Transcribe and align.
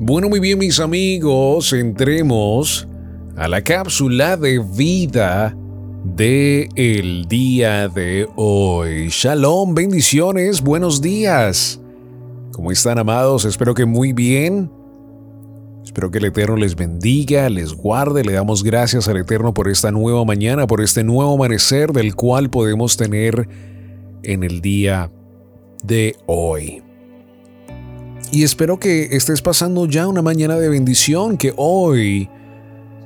Bueno, 0.00 0.28
muy 0.28 0.38
bien 0.38 0.60
mis 0.60 0.78
amigos, 0.78 1.72
entremos 1.72 2.86
a 3.36 3.48
la 3.48 3.62
cápsula 3.62 4.36
de 4.36 4.60
vida 4.60 5.56
de 6.04 6.68
el 6.76 7.24
día 7.24 7.88
de 7.88 8.28
hoy. 8.36 9.08
Shalom, 9.08 9.74
bendiciones, 9.74 10.62
buenos 10.62 11.02
días. 11.02 11.80
¿Cómo 12.52 12.70
están 12.70 13.00
amados? 13.00 13.44
Espero 13.44 13.74
que 13.74 13.86
muy 13.86 14.12
bien. 14.12 14.70
Espero 15.82 16.12
que 16.12 16.18
el 16.18 16.26
Eterno 16.26 16.54
les 16.54 16.76
bendiga, 16.76 17.48
les 17.50 17.72
guarde. 17.72 18.22
Le 18.22 18.34
damos 18.34 18.62
gracias 18.62 19.08
al 19.08 19.16
Eterno 19.16 19.52
por 19.52 19.68
esta 19.68 19.90
nueva 19.90 20.24
mañana, 20.24 20.68
por 20.68 20.80
este 20.80 21.02
nuevo 21.02 21.34
amanecer 21.34 21.90
del 21.90 22.14
cual 22.14 22.50
podemos 22.50 22.96
tener 22.96 23.48
en 24.22 24.44
el 24.44 24.60
día 24.60 25.10
de 25.82 26.14
hoy. 26.26 26.87
Y 28.30 28.42
espero 28.42 28.78
que 28.78 29.16
estés 29.16 29.40
pasando 29.40 29.86
ya 29.86 30.06
una 30.06 30.20
mañana 30.20 30.56
de 30.56 30.68
bendición, 30.68 31.38
que 31.38 31.54
hoy 31.56 32.28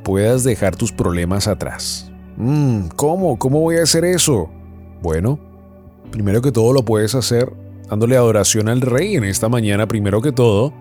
puedas 0.02 0.42
dejar 0.42 0.74
tus 0.74 0.90
problemas 0.90 1.46
atrás. 1.46 2.10
Mm, 2.36 2.88
¿Cómo? 2.96 3.38
¿Cómo 3.38 3.60
voy 3.60 3.76
a 3.76 3.84
hacer 3.84 4.04
eso? 4.04 4.50
Bueno, 5.00 5.38
primero 6.10 6.42
que 6.42 6.50
todo 6.50 6.72
lo 6.72 6.84
puedes 6.84 7.14
hacer 7.14 7.52
dándole 7.88 8.16
adoración 8.16 8.68
al 8.68 8.80
Rey 8.80 9.16
en 9.16 9.24
esta 9.24 9.48
mañana, 9.48 9.86
primero 9.86 10.20
que 10.22 10.32
todo. 10.32 10.72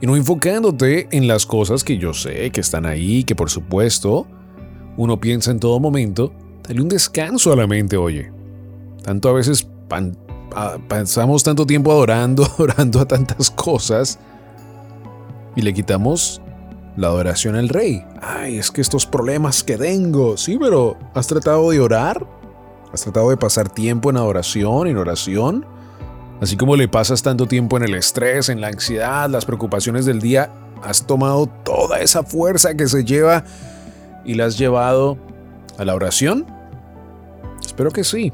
Y 0.00 0.06
no 0.06 0.16
enfocándote 0.16 1.08
en 1.10 1.28
las 1.28 1.44
cosas 1.44 1.84
que 1.84 1.98
yo 1.98 2.14
sé 2.14 2.50
que 2.50 2.60
están 2.60 2.86
ahí, 2.86 3.24
que 3.24 3.34
por 3.34 3.50
supuesto 3.50 4.26
uno 4.96 5.20
piensa 5.20 5.50
en 5.50 5.60
todo 5.60 5.80
momento. 5.80 6.32
Dale 6.66 6.80
un 6.80 6.88
descanso 6.88 7.52
a 7.52 7.56
la 7.56 7.66
mente, 7.66 7.96
oye. 7.96 8.32
Tanto 9.02 9.28
a 9.28 9.32
veces 9.32 9.68
pasamos 10.88 11.42
tanto 11.42 11.66
tiempo 11.66 11.92
adorando, 11.92 12.46
orando 12.58 13.00
a 13.00 13.06
tantas 13.06 13.50
cosas 13.50 14.18
y 15.56 15.62
le 15.62 15.74
quitamos 15.74 16.40
la 16.96 17.08
adoración 17.08 17.56
al 17.56 17.68
rey. 17.68 18.04
Ay, 18.20 18.58
es 18.58 18.70
que 18.70 18.80
estos 18.80 19.06
problemas 19.06 19.62
que 19.62 19.76
tengo. 19.76 20.36
Sí, 20.36 20.58
pero 20.58 20.96
¿has 21.14 21.26
tratado 21.26 21.70
de 21.70 21.80
orar? 21.80 22.26
¿Has 22.92 23.02
tratado 23.02 23.30
de 23.30 23.36
pasar 23.36 23.68
tiempo 23.68 24.10
en 24.10 24.18
adoración, 24.18 24.86
en 24.86 24.96
oración? 24.96 25.66
Así 26.40 26.56
como 26.56 26.76
le 26.76 26.88
pasas 26.88 27.22
tanto 27.22 27.46
tiempo 27.46 27.76
en 27.76 27.84
el 27.84 27.94
estrés, 27.94 28.48
en 28.48 28.60
la 28.60 28.68
ansiedad, 28.68 29.30
las 29.30 29.46
preocupaciones 29.46 30.04
del 30.04 30.20
día, 30.20 30.52
¿has 30.82 31.06
tomado 31.06 31.46
toda 31.46 32.00
esa 32.00 32.24
fuerza 32.24 32.74
que 32.74 32.88
se 32.88 33.04
lleva 33.04 33.44
y 34.24 34.34
la 34.34 34.46
has 34.46 34.58
llevado 34.58 35.16
a 35.78 35.84
la 35.84 35.94
oración? 35.94 36.44
Espero 37.64 37.90
que 37.90 38.04
sí. 38.04 38.32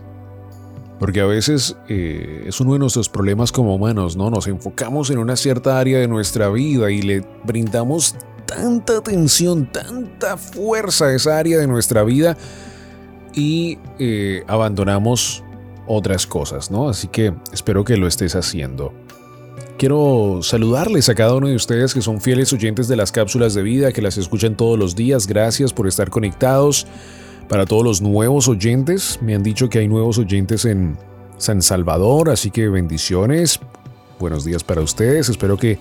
Porque 0.98 1.20
a 1.20 1.26
veces 1.26 1.76
eh, 1.88 2.44
es 2.46 2.60
uno 2.60 2.72
de 2.72 2.80
nuestros 2.80 3.08
problemas 3.08 3.52
como 3.52 3.74
humanos, 3.74 4.16
¿no? 4.16 4.30
Nos 4.30 4.46
enfocamos 4.48 5.10
en 5.10 5.18
una 5.18 5.36
cierta 5.36 5.78
área 5.78 5.98
de 5.98 6.08
nuestra 6.08 6.48
vida 6.48 6.90
y 6.90 7.02
le 7.02 7.24
brindamos 7.44 8.16
tanta 8.46 8.98
atención, 8.98 9.70
tanta 9.70 10.36
fuerza 10.36 11.06
a 11.06 11.14
esa 11.14 11.38
área 11.38 11.58
de 11.58 11.66
nuestra 11.66 12.02
vida 12.02 12.36
y 13.34 13.78
eh, 13.98 14.42
abandonamos 14.48 15.44
otras 15.86 16.26
cosas, 16.26 16.70
¿no? 16.70 16.88
Así 16.88 17.08
que 17.08 17.34
espero 17.52 17.84
que 17.84 17.96
lo 17.96 18.06
estés 18.06 18.34
haciendo. 18.34 18.92
Quiero 19.78 20.40
saludarles 20.42 21.08
a 21.08 21.14
cada 21.14 21.34
uno 21.34 21.46
de 21.46 21.54
ustedes 21.54 21.94
que 21.94 22.02
son 22.02 22.20
fieles 22.20 22.52
oyentes 22.52 22.88
de 22.88 22.96
las 22.96 23.12
cápsulas 23.12 23.54
de 23.54 23.62
vida, 23.62 23.92
que 23.92 24.02
las 24.02 24.18
escuchan 24.18 24.56
todos 24.56 24.76
los 24.76 24.96
días. 24.96 25.28
Gracias 25.28 25.72
por 25.72 25.86
estar 25.86 26.10
conectados. 26.10 26.86
Para 27.48 27.64
todos 27.64 27.82
los 27.82 28.02
nuevos 28.02 28.46
oyentes, 28.46 29.18
me 29.22 29.34
han 29.34 29.42
dicho 29.42 29.70
que 29.70 29.78
hay 29.78 29.88
nuevos 29.88 30.18
oyentes 30.18 30.66
en 30.66 30.98
San 31.38 31.62
Salvador, 31.62 32.28
así 32.28 32.50
que 32.50 32.68
bendiciones. 32.68 33.58
Buenos 34.18 34.44
días 34.44 34.62
para 34.62 34.82
ustedes. 34.82 35.30
Espero 35.30 35.56
que 35.56 35.78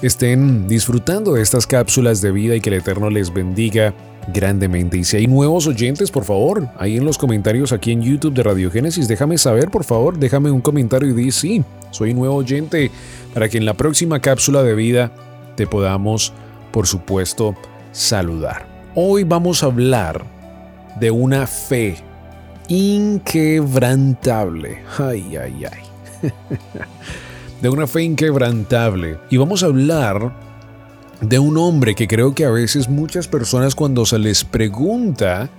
estén 0.00 0.68
disfrutando 0.68 1.32
de 1.32 1.42
estas 1.42 1.66
cápsulas 1.66 2.20
de 2.20 2.30
vida 2.30 2.54
y 2.54 2.60
que 2.60 2.70
el 2.70 2.76
Eterno 2.76 3.10
les 3.10 3.34
bendiga 3.34 3.94
grandemente. 4.32 4.96
Y 4.96 5.02
si 5.02 5.16
hay 5.16 5.26
nuevos 5.26 5.66
oyentes, 5.66 6.12
por 6.12 6.24
favor, 6.24 6.68
ahí 6.78 6.96
en 6.96 7.04
los 7.04 7.18
comentarios 7.18 7.72
aquí 7.72 7.90
en 7.90 8.02
YouTube 8.02 8.34
de 8.34 8.44
Radio 8.44 8.70
Génesis, 8.70 9.08
déjame 9.08 9.38
saber, 9.38 9.72
por 9.72 9.82
favor, 9.82 10.20
déjame 10.20 10.52
un 10.52 10.60
comentario 10.60 11.08
y 11.08 11.14
di 11.14 11.32
sí, 11.32 11.64
soy 11.90 12.14
nuevo 12.14 12.36
oyente, 12.36 12.92
para 13.34 13.48
que 13.48 13.58
en 13.58 13.64
la 13.64 13.74
próxima 13.74 14.20
cápsula 14.20 14.62
de 14.62 14.76
vida 14.76 15.10
te 15.56 15.66
podamos, 15.66 16.32
por 16.70 16.86
supuesto, 16.86 17.56
saludar. 17.90 18.68
Hoy 18.94 19.24
vamos 19.24 19.64
a 19.64 19.66
hablar 19.66 20.37
de 20.98 21.10
una 21.10 21.46
fe 21.46 21.96
inquebrantable. 22.68 24.82
Ay, 24.98 25.36
ay, 25.36 25.64
ay. 25.64 25.82
de 27.62 27.68
una 27.68 27.86
fe 27.86 28.02
inquebrantable. 28.02 29.18
Y 29.30 29.36
vamos 29.36 29.62
a 29.62 29.66
hablar 29.66 30.32
de 31.20 31.38
un 31.38 31.58
hombre 31.58 31.94
que 31.94 32.08
creo 32.08 32.34
que 32.34 32.44
a 32.44 32.50
veces 32.50 32.88
muchas 32.88 33.28
personas 33.28 33.74
cuando 33.74 34.06
se 34.06 34.18
les 34.18 34.44
pregunta 34.44 35.50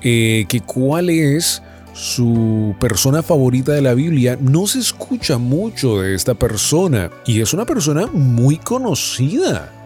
eh, 0.00 0.46
que 0.48 0.60
cuál 0.60 1.10
es 1.10 1.62
su 1.92 2.74
persona 2.80 3.22
favorita 3.22 3.72
de 3.72 3.82
la 3.82 3.94
Biblia, 3.94 4.38
no 4.40 4.66
se 4.66 4.78
escucha 4.78 5.38
mucho 5.38 6.00
de 6.00 6.14
esta 6.14 6.34
persona. 6.34 7.10
Y 7.26 7.40
es 7.40 7.52
una 7.52 7.66
persona 7.66 8.06
muy 8.06 8.56
conocida. 8.56 9.81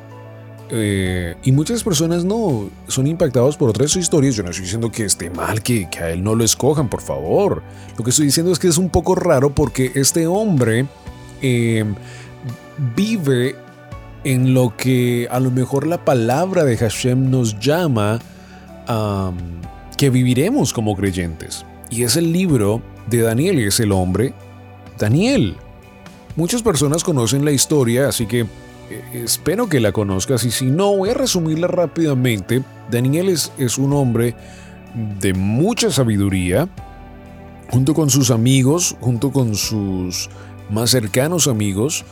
Eh, 0.71 1.37
y 1.45 1.53
muchas 1.53 1.85
personas 1.85 2.25
no 2.25 2.69
son 2.89 3.07
impactados 3.07 3.57
por 3.57 3.71
otras 3.71 3.95
historias. 3.97 4.35
Yo 4.35 4.43
no 4.43 4.51
estoy 4.51 4.65
diciendo 4.65 4.91
que 4.91 5.05
esté 5.05 5.31
mal 5.31 5.63
que, 5.63 5.89
a 6.01 6.11
él 6.11 6.23
no 6.23 6.35
lo 6.35 6.45
escojan, 6.45 6.89
por 6.89 7.03
favor. 7.03 7.63
Lo 7.97 8.05
que 8.05 8.11
estoy 8.11 8.27
diciendo 8.27 8.53
es 8.53 8.59
que 8.59 8.69
es 8.69 8.79
un 8.79 8.91
poco 8.91 9.15
raro 9.15 9.55
porque 9.55 9.93
este 9.95 10.27
hombre 10.27 10.87
em, 11.41 11.95
vive 12.97 13.55
en 14.25 14.55
lo 14.55 14.77
que 14.77 15.29
a 15.31 15.39
lo 15.39 15.51
mejor 15.53 15.87
la 15.87 16.05
palabra 16.05 16.65
de 16.65 16.77
Hashem 16.77 17.31
nos 17.31 17.59
llama 17.61 18.19
que 19.97 20.11
viviremos 20.11 20.73
como 20.73 20.97
creyentes. 20.97 21.65
Y 21.91 22.03
es 22.03 22.17
el 22.17 22.33
libro 22.33 22.83
de 23.09 23.23
Daniel 23.23 23.59
y 23.61 23.65
es 23.65 23.81
el 23.81 23.93
hombre 23.93 24.35
Daniel. 24.99 25.57
Muchas 26.37 26.63
personas 26.63 27.03
conocen 27.03 27.45
la 27.45 27.53
historia, 27.53 28.09
así 28.09 28.27
que 28.27 28.47
espero 29.13 29.69
que 29.69 29.81
la 29.81 29.93
conozcas 29.93 30.45
y 30.45 30.51
si 30.51 30.67
no, 30.67 30.97
voy 30.97 31.11
a 31.11 31.15
resumirla 31.15 31.67
rápidamente. 31.67 32.63
Daniel 32.91 33.29
es, 33.29 33.79
un 33.79 33.93
hombre 33.93 34.35
de 35.21 35.35
mucha 35.35 35.91
sabiduría, 35.91 36.69
junto 37.71 37.95
con 37.95 38.11
sus 38.11 38.31
amigos, 38.31 38.97
junto 39.01 39.33
con 39.33 39.55
sus 39.55 40.31
más 40.71 40.91
cercanos 40.91 41.49
amigos, 41.49 42.05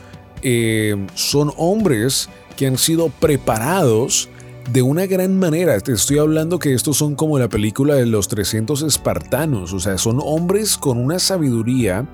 eh, 0.42 0.94
son 1.14 1.52
hombres 1.56 2.28
que 2.56 2.66
han 2.66 2.78
sido 2.78 3.08
preparados 3.08 4.28
de 4.72 4.82
una 4.82 5.06
gran 5.06 5.38
manera. 5.38 5.78
Te 5.80 5.92
estoy 5.92 6.18
hablando 6.18 6.58
que 6.58 6.74
estos 6.74 6.96
son 6.96 7.14
como 7.14 7.38
la 7.38 7.48
película 7.48 7.94
de 7.94 8.06
los 8.06 8.28
300 8.28 8.82
espartanos, 8.82 9.72
o 9.72 9.80
sea, 9.80 9.98
son 9.98 10.18
hombres 10.22 10.76
con 10.76 10.98
una 10.98 11.18
sabiduría, 11.18 12.06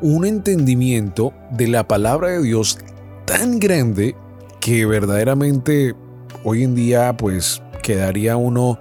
un 0.00 0.24
entendimiento 0.24 1.32
de 1.50 1.68
la 1.68 1.86
palabra 1.86 2.28
de 2.28 2.42
Dios 2.42 2.78
tan 3.30 3.60
grande 3.60 4.16
que 4.58 4.84
verdaderamente 4.86 5.94
hoy 6.42 6.64
en 6.64 6.74
día 6.74 7.16
pues 7.16 7.62
quedaría 7.80 8.36
uno 8.36 8.80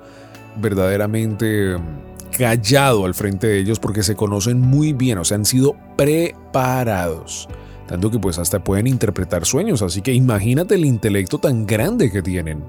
verdaderamente 0.59 1.77
mm, 1.77 2.35
callado 2.35 3.05
al 3.05 3.13
frente 3.13 3.45
de 3.45 3.59
ellos 3.59 3.79
porque 3.79 4.01
se 4.01 4.15
conocen 4.15 4.59
muy 4.59 4.93
bien, 4.93 5.19
o 5.19 5.23
sea, 5.23 5.35
han 5.35 5.45
sido 5.45 5.75
preparados. 5.95 7.47
Tanto 7.87 8.09
que 8.09 8.17
pues 8.17 8.39
hasta 8.39 8.63
pueden 8.63 8.87
interpretar 8.87 9.45
sueños, 9.45 9.83
así 9.83 10.01
que 10.01 10.13
imagínate 10.13 10.73
el 10.73 10.85
intelecto 10.85 11.37
tan 11.37 11.67
grande 11.67 12.11
que 12.11 12.23
tienen. 12.23 12.63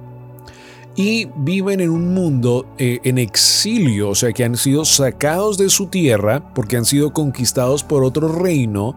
Y 0.97 1.29
viven 1.35 1.81
en 1.81 1.89
un 1.89 2.13
mundo 2.13 2.67
eh, 2.77 2.99
en 3.05 3.17
exilio, 3.17 4.11
o 4.11 4.15
sea 4.15 4.33
que 4.33 4.45
han 4.45 4.59
sido 4.59 4.85
sacados 4.85 5.57
de 5.57 5.71
su 5.71 5.87
tierra 5.87 6.53
porque 6.55 6.77
han 6.77 6.85
sido 6.85 7.15
conquistados 7.15 7.85
por 7.85 8.05
otro 8.05 8.29
reino 8.29 8.97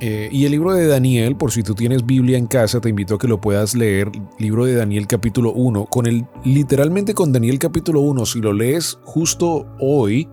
eh, 0.00 0.30
y 0.32 0.46
el 0.46 0.52
libro 0.52 0.72
de 0.72 0.86
Daniel, 0.86 1.36
por 1.36 1.52
si 1.52 1.62
tú 1.62 1.74
tienes 1.74 2.06
Biblia 2.06 2.38
en 2.38 2.46
casa, 2.46 2.80
te 2.80 2.88
invito 2.88 3.16
a 3.16 3.18
que 3.18 3.28
lo 3.28 3.38
puedas 3.38 3.74
leer. 3.74 4.10
Libro 4.38 4.64
de 4.64 4.74
Daniel 4.74 5.06
capítulo 5.06 5.52
1. 5.52 5.84
Con 5.86 6.06
el, 6.06 6.24
literalmente 6.42 7.12
con 7.12 7.32
Daniel 7.32 7.58
capítulo 7.58 8.00
1, 8.00 8.24
si 8.24 8.40
lo 8.40 8.54
lees 8.54 8.98
justo 9.04 9.66
hoy, 9.78 10.26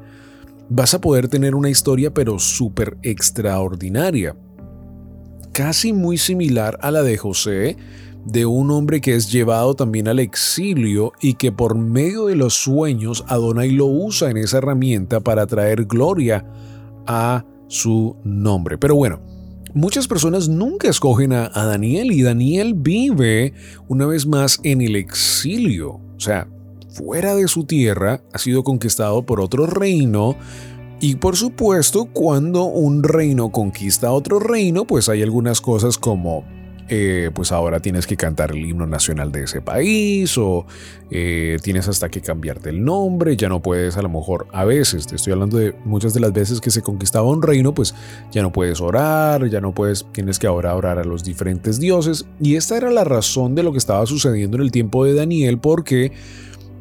vas 0.70 0.94
a 0.94 1.02
poder 1.02 1.28
tener 1.28 1.54
una 1.54 1.70
historia 1.70 2.14
pero 2.14 2.40
súper 2.40 2.98
extraordinaria. 3.04 4.38
Casi 5.52 5.92
muy 5.92 6.18
similar 6.18 6.78
a 6.82 6.90
la 6.90 7.04
de 7.04 7.18
José, 7.18 7.76
de 8.26 8.46
un 8.46 8.72
hombre 8.72 9.02
que 9.02 9.16
es 9.16 9.30
llevado 9.30 9.74
también 9.74 10.08
al 10.08 10.20
exilio 10.20 11.12
y 11.20 11.34
que 11.34 11.52
por 11.52 11.76
medio 11.76 12.28
de 12.28 12.36
los 12.36 12.54
sueños 12.54 13.26
Adonai 13.28 13.72
lo 13.72 13.88
usa 13.88 14.30
en 14.30 14.38
esa 14.38 14.60
herramienta 14.60 15.20
para 15.20 15.46
traer 15.46 15.84
gloria 15.86 16.46
a 17.06 17.44
su 17.68 18.16
nombre. 18.24 18.78
Pero 18.78 18.96
bueno, 18.96 19.20
muchas 19.78 20.08
personas 20.08 20.50
nunca 20.50 20.90
escogen 20.90 21.32
a, 21.32 21.50
Daniel 21.50 22.12
y 22.12 22.24
Daniel 22.24 22.74
vive 22.76 23.54
una 23.88 24.06
vez 24.06 24.26
más 24.26 24.60
en 24.64 24.82
el 24.82 24.96
exilio. 24.96 26.02
O 26.16 26.20
sea, 26.20 26.48
fuera 26.90 27.36
de 27.36 27.48
su 27.48 27.64
tierra, 27.66 28.22
ha 28.34 28.38
sido 28.40 28.64
conquistado 28.64 29.26
por 29.26 29.40
otro 29.40 29.68
reino. 29.68 30.36
Y 31.00 31.16
por 31.16 31.38
supuesto, 31.38 32.06
cuando 32.12 32.66
un 32.66 33.04
reino 33.04 33.52
conquista 33.52 34.12
otro 34.12 34.40
reino, 34.40 34.86
pues 34.86 35.10
hay 35.10 35.22
algunas 35.22 35.62
cosas 35.62 36.00
como 36.00 36.44
eh, 36.90 37.32
pues 37.34 37.52
ahora 37.52 37.82
tienes 37.82 38.08
que 38.08 38.16
cantar 38.16 38.52
el 38.52 38.66
himno 38.66 38.86
nacional 38.86 39.30
de 39.32 39.44
ese 39.44 39.60
país 39.62 40.38
o 40.38 40.66
eh, 41.12 41.58
tienes 41.62 41.90
hasta 41.90 42.08
que 42.08 42.22
cambiarte 42.22 42.70
el 42.70 42.84
nombre, 42.84 43.36
ya 43.36 43.50
no 43.50 43.62
puedes 43.62 43.98
a 43.98 44.02
lo 44.02 44.08
mejor 44.08 44.48
a 44.54 44.64
veces, 44.64 45.06
te 45.06 45.18
estoy 45.18 45.34
hablando 45.34 45.58
de 45.58 45.76
muchas 45.84 46.14
de 46.14 46.22
las 46.22 46.32
veces 46.32 46.62
que 46.62 46.72
se 46.72 46.82
conquistaba 46.82 47.30
un 47.30 47.42
reino, 47.42 47.74
pues 47.74 47.94
ya 48.32 48.42
no 48.42 48.54
puedes 48.54 48.80
orar, 48.80 49.50
ya 49.50 49.60
no 49.60 49.74
puedes, 49.74 50.06
tienes 50.14 50.40
que 50.40 50.48
ahora 50.48 50.76
orar 50.76 50.98
a 50.98 51.04
los 51.04 51.26
diferentes 51.26 51.78
dioses. 51.80 52.26
Y 52.40 52.56
esta 52.56 52.78
era 52.78 52.90
la 52.90 53.04
razón 53.04 53.54
de 53.54 53.64
lo 53.64 53.74
que 53.74 53.80
estaba 53.80 54.06
sucediendo 54.06 54.56
en 54.56 54.64
el 54.64 54.72
tiempo 54.72 55.04
de 55.06 55.14
Daniel 55.14 55.60
porque... 55.60 56.12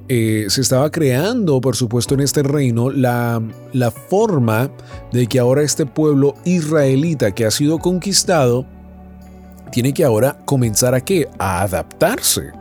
Eh, 0.09 0.47
se 0.51 0.61
estaba 0.61 0.89
creando, 0.93 1.61
por 1.61 1.75
supuesto, 1.75 2.15
en 2.15 2.21
este 2.21 2.45
reino 2.45 2.91
la, 2.91 3.43
la 3.73 3.91
forma 3.91 4.71
de 5.13 5.27
que 5.27 5.41
ahora 5.41 5.63
este 5.63 5.85
pueblo 5.85 6.37
israelita 6.45 7.35
que 7.35 7.45
ha 7.45 7.51
sido 7.51 7.81
conquistado 7.81 8.69
tiene 9.71 9.93
que 9.93 10.05
ahora 10.05 10.39
comenzar 10.45 10.95
a 10.95 11.01
qué? 11.01 11.29
A 11.39 11.63
adaptarse 11.63 12.53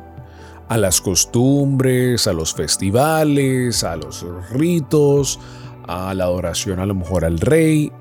a 0.68 0.78
las 0.78 1.02
costumbres, 1.02 2.28
a 2.28 2.34
los 2.34 2.54
festivales, 2.54 3.84
a 3.84 3.96
los 3.96 4.26
ritos, 4.52 5.40
a 5.88 6.14
la 6.14 6.26
adoración 6.26 6.80
a 6.80 6.86
lo 6.86 6.96
mejor 6.96 7.26
al 7.26 7.40
rey. 7.40 7.92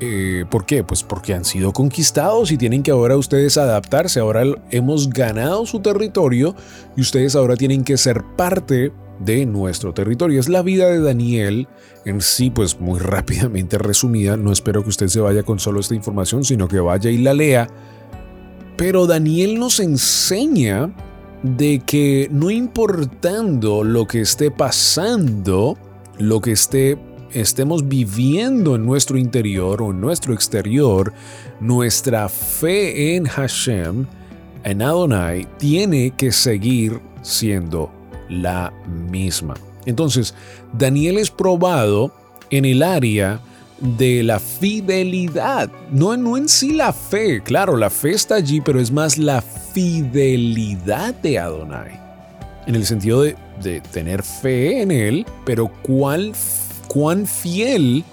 Eh, 0.00 0.44
¿Por 0.48 0.64
qué? 0.64 0.84
Pues 0.84 1.02
porque 1.02 1.34
han 1.34 1.44
sido 1.44 1.72
conquistados 1.72 2.52
y 2.52 2.56
tienen 2.56 2.82
que 2.82 2.92
ahora 2.92 3.16
ustedes 3.16 3.56
adaptarse. 3.56 4.20
Ahora 4.20 4.44
hemos 4.70 5.10
ganado 5.10 5.66
su 5.66 5.80
territorio 5.80 6.54
y 6.96 7.00
ustedes 7.00 7.34
ahora 7.34 7.56
tienen 7.56 7.84
que 7.84 7.96
ser 7.96 8.22
parte 8.36 8.92
de 9.18 9.44
nuestro 9.46 9.92
territorio. 9.92 10.38
Es 10.38 10.48
la 10.48 10.62
vida 10.62 10.88
de 10.88 11.00
Daniel 11.00 11.68
en 12.04 12.20
sí, 12.20 12.50
pues 12.50 12.80
muy 12.80 12.98
rápidamente 13.00 13.78
resumida. 13.78 14.36
No 14.36 14.52
espero 14.52 14.82
que 14.82 14.90
usted 14.90 15.08
se 15.08 15.20
vaya 15.20 15.42
con 15.42 15.58
solo 15.58 15.80
esta 15.80 15.94
información, 15.94 16.44
sino 16.44 16.68
que 16.68 16.78
vaya 16.78 17.10
y 17.10 17.18
la 17.18 17.34
lea 17.34 17.68
pero 18.78 19.08
Daniel 19.08 19.58
nos 19.58 19.80
enseña 19.80 20.90
de 21.42 21.82
que 21.84 22.28
no 22.30 22.48
importando 22.48 23.82
lo 23.82 24.06
que 24.06 24.20
esté 24.20 24.52
pasando, 24.52 25.76
lo 26.16 26.40
que 26.40 26.52
esté 26.52 26.96
estemos 27.32 27.88
viviendo 27.88 28.76
en 28.76 28.86
nuestro 28.86 29.18
interior 29.18 29.82
o 29.82 29.90
en 29.90 30.00
nuestro 30.00 30.32
exterior, 30.32 31.12
nuestra 31.60 32.28
fe 32.28 33.16
en 33.16 33.26
Hashem, 33.26 34.06
en 34.62 34.82
Adonai, 34.82 35.48
tiene 35.58 36.12
que 36.12 36.30
seguir 36.30 37.00
siendo 37.22 37.90
la 38.28 38.72
misma. 39.10 39.54
Entonces, 39.86 40.36
Daniel 40.72 41.18
es 41.18 41.32
probado 41.32 42.12
en 42.50 42.64
el 42.64 42.84
área 42.84 43.40
de 43.80 44.22
la 44.22 44.40
fidelidad. 44.40 45.70
No, 45.90 46.16
no 46.16 46.36
en 46.36 46.48
sí 46.48 46.72
la 46.72 46.92
fe, 46.92 47.42
claro, 47.42 47.76
la 47.76 47.90
fe 47.90 48.10
está 48.10 48.36
allí, 48.36 48.60
pero 48.60 48.80
es 48.80 48.90
más 48.90 49.18
la 49.18 49.40
fidelidad 49.42 51.14
de 51.14 51.38
Adonai. 51.38 52.00
En 52.66 52.74
el 52.74 52.84
sentido 52.84 53.22
de, 53.22 53.36
tener 53.92 54.22
fe 54.22 54.82
en 54.82 54.90
Él, 54.90 55.26
pero 55.44 55.68
cuál, 55.82 56.32
cuán 56.86 57.26
fiel 57.26 58.04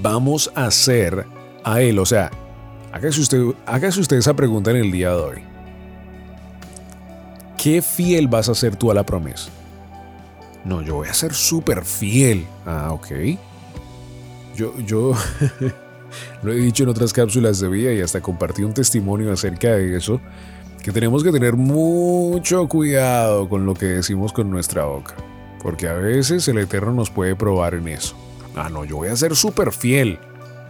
vamos 0.00 0.50
a 0.54 0.70
ser 0.70 1.26
a 1.64 1.80
Él. 1.80 1.98
O 1.98 2.06
sea, 2.06 2.30
hágase 2.92 3.20
usted, 3.20 3.42
hágase 3.66 4.00
usted 4.00 4.16
esa 4.16 4.34
pregunta 4.34 4.70
en 4.70 4.78
el 4.78 4.92
día 4.92 5.10
de 5.10 5.16
hoy. 5.16 5.42
¿Qué 7.56 7.80
fiel 7.80 8.26
vas 8.26 8.48
a 8.48 8.54
ser 8.54 8.74
tú 8.74 8.90
a 8.90 8.94
la 8.94 9.04
promesa? 9.04 9.50
No, 10.64 10.82
yo 10.82 10.96
voy 10.96 11.08
a 11.08 11.14
ser 11.14 11.32
súper 11.32 11.84
fiel. 11.84 12.44
Ah, 12.66 12.92
ok. 12.92 13.08
Yo, 14.56 14.78
yo 14.80 15.12
lo 16.42 16.52
he 16.52 16.56
dicho 16.56 16.82
en 16.82 16.90
otras 16.90 17.12
cápsulas 17.12 17.60
de 17.60 17.68
vida 17.68 17.92
y 17.92 18.00
hasta 18.00 18.20
compartí 18.20 18.62
un 18.62 18.74
testimonio 18.74 19.32
acerca 19.32 19.68
de 19.68 19.96
eso, 19.96 20.20
que 20.82 20.92
tenemos 20.92 21.22
que 21.22 21.30
tener 21.30 21.54
mucho 21.54 22.66
cuidado 22.68 23.48
con 23.48 23.66
lo 23.66 23.74
que 23.74 23.86
decimos 23.86 24.32
con 24.32 24.50
nuestra 24.50 24.84
boca, 24.84 25.14
porque 25.62 25.88
a 25.88 25.94
veces 25.94 26.46
el 26.48 26.58
Eterno 26.58 26.92
nos 26.92 27.10
puede 27.10 27.36
probar 27.36 27.74
en 27.74 27.88
eso. 27.88 28.16
Ah, 28.56 28.68
no, 28.68 28.84
yo 28.84 28.96
voy 28.96 29.08
a 29.08 29.16
ser 29.16 29.34
súper 29.36 29.72
fiel. 29.72 30.18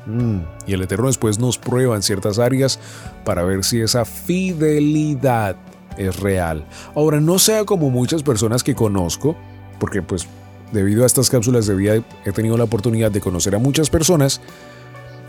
Mm, 0.07 0.41
y 0.67 0.75
el 0.75 0.83
Eterno 0.83 1.07
después 1.07 1.39
nos 1.39 1.59
prueba 1.59 1.97
en 1.97 2.03
ciertas 2.03 2.39
áreas 2.39 2.79
para 3.25 3.43
ver 3.43 3.65
si 3.65 3.81
esa 3.81 4.05
fidelidad 4.05 5.57
es 5.97 6.21
real. 6.21 6.65
Ahora, 6.95 7.21
no 7.21 7.39
sea 7.39 7.65
como 7.65 7.91
muchas 7.91 8.23
personas 8.23 8.63
que 8.63 8.75
conozco, 8.75 9.37
porque 9.79 10.03
pues 10.03 10.27
debido 10.73 11.05
a 11.05 11.07
estas 11.07 11.31
cápsulas 11.31 11.67
de 11.67 11.75
vida 11.75 12.03
he 12.25 12.33
tenido 12.33 12.57
la 12.57 12.65
oportunidad 12.65 13.11
de 13.11 13.21
conocer 13.21 13.55
a 13.55 13.59
muchas 13.59 13.91
personas. 13.91 14.41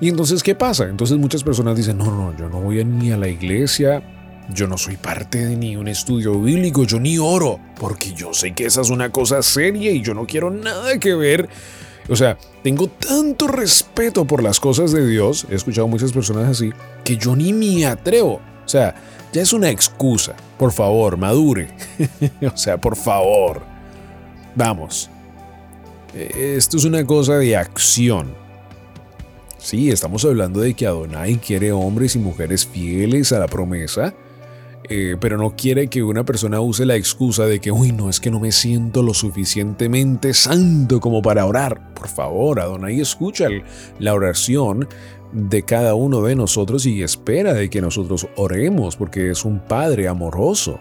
Y 0.01 0.09
entonces, 0.09 0.43
¿qué 0.43 0.55
pasa? 0.55 0.85
Entonces 0.85 1.17
muchas 1.17 1.43
personas 1.43 1.77
dicen, 1.77 1.97
no, 1.97 2.05
no, 2.05 2.35
yo 2.37 2.49
no 2.49 2.59
voy 2.59 2.83
ni 2.83 3.11
a 3.11 3.17
la 3.17 3.27
iglesia, 3.27 4.03
yo 4.49 4.67
no 4.67 4.77
soy 4.77 4.97
parte 4.97 5.45
de 5.45 5.55
ni 5.55 5.75
un 5.77 5.87
estudio 5.87 6.39
bíblico, 6.41 6.83
yo 6.83 6.99
ni 6.99 7.17
oro, 7.17 7.59
porque 7.79 8.13
yo 8.13 8.33
sé 8.33 8.53
que 8.53 8.65
esa 8.65 8.81
es 8.81 8.89
una 8.89 9.11
cosa 9.11 9.41
seria 9.41 9.91
y 9.91 10.01
yo 10.01 10.13
no 10.13 10.25
quiero 10.25 10.49
nada 10.49 10.97
que 10.99 11.13
ver. 11.13 11.47
O 12.09 12.15
sea, 12.15 12.37
tengo 12.63 12.87
tanto 12.87 13.47
respeto 13.47 14.25
por 14.25 14.43
las 14.43 14.59
cosas 14.59 14.91
de 14.91 15.07
Dios, 15.07 15.47
he 15.49 15.55
escuchado 15.55 15.87
muchas 15.87 16.11
personas 16.11 16.49
así, 16.49 16.71
que 17.05 17.15
yo 17.15 17.35
ni 17.35 17.53
me 17.53 17.85
atrevo. 17.85 18.41
O 18.65 18.67
sea, 18.67 18.95
ya 19.31 19.41
es 19.41 19.53
una 19.53 19.69
excusa. 19.69 20.35
Por 20.57 20.71
favor, 20.71 21.17
madure. 21.17 21.69
o 22.53 22.57
sea, 22.57 22.77
por 22.79 22.95
favor. 22.95 23.61
Vamos, 24.55 25.09
esto 26.13 26.77
es 26.77 26.85
una 26.85 27.05
cosa 27.05 27.37
de 27.37 27.55
acción. 27.55 28.33
Sí, 29.57 29.89
estamos 29.89 30.25
hablando 30.25 30.59
de 30.59 30.73
que 30.73 30.85
Adonai 30.85 31.37
quiere 31.37 31.71
hombres 31.71 32.15
y 32.15 32.19
mujeres 32.19 32.65
fieles 32.65 33.31
a 33.31 33.39
la 33.39 33.47
promesa, 33.47 34.13
eh, 34.89 35.15
pero 35.19 35.37
no 35.37 35.55
quiere 35.55 35.87
que 35.87 36.03
una 36.03 36.25
persona 36.25 36.59
use 36.59 36.85
la 36.85 36.97
excusa 36.97 37.45
de 37.45 37.61
que, 37.61 37.71
uy, 37.71 37.93
no 37.93 38.09
es 38.09 38.19
que 38.19 38.29
no 38.29 38.41
me 38.41 38.51
siento 38.51 39.01
lo 39.01 39.13
suficientemente 39.13 40.33
santo 40.33 40.99
como 40.99 41.21
para 41.21 41.45
orar. 41.45 41.93
Por 41.93 42.09
favor, 42.09 42.59
Adonai 42.59 42.99
escucha 42.99 43.47
la 43.99 44.13
oración 44.13 44.87
de 45.31 45.63
cada 45.63 45.95
uno 45.95 46.21
de 46.21 46.35
nosotros 46.35 46.85
y 46.85 47.01
espera 47.01 47.53
de 47.53 47.69
que 47.69 47.81
nosotros 47.81 48.27
oremos 48.35 48.97
porque 48.97 49.31
es 49.31 49.45
un 49.45 49.59
Padre 49.59 50.09
amoroso. 50.09 50.77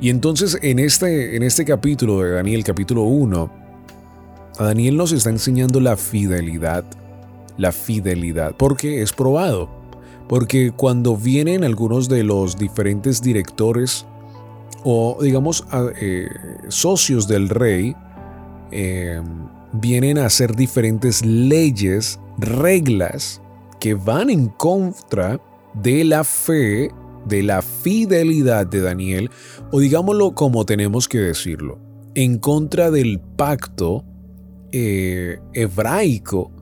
Y 0.00 0.10
entonces 0.10 0.56
en 0.62 0.78
este, 0.78 1.34
en 1.34 1.42
este 1.42 1.64
capítulo 1.64 2.22
de 2.22 2.30
Daniel, 2.30 2.62
capítulo 2.62 3.02
1, 3.02 3.57
a 4.58 4.64
Daniel 4.64 4.96
nos 4.96 5.12
está 5.12 5.30
enseñando 5.30 5.80
la 5.80 5.96
fidelidad. 5.96 6.84
La 7.56 7.72
fidelidad, 7.72 8.54
porque 8.56 9.02
es 9.02 9.12
probado. 9.12 9.68
Porque 10.28 10.72
cuando 10.72 11.16
vienen 11.16 11.64
algunos 11.64 12.08
de 12.08 12.24
los 12.24 12.58
diferentes 12.58 13.22
directores 13.22 14.04
o 14.84 15.18
digamos 15.20 15.64
eh, 16.00 16.28
socios 16.68 17.26
del 17.26 17.48
rey, 17.48 17.96
eh, 18.70 19.20
vienen 19.72 20.18
a 20.18 20.26
hacer 20.26 20.54
diferentes 20.54 21.24
leyes, 21.24 22.20
reglas 22.38 23.40
que 23.80 23.94
van 23.94 24.28
en 24.28 24.48
contra 24.48 25.40
de 25.74 26.04
la 26.04 26.24
fe, 26.24 26.90
de 27.26 27.42
la 27.42 27.62
fidelidad 27.62 28.66
de 28.66 28.80
Daniel, 28.80 29.30
o 29.70 29.80
digámoslo 29.80 30.34
como 30.34 30.64
tenemos 30.64 31.08
que 31.08 31.18
decirlo, 31.18 31.78
en 32.14 32.38
contra 32.38 32.90
del 32.90 33.20
pacto 33.20 34.04
eh, 34.72 35.38
hebraico 35.54 36.52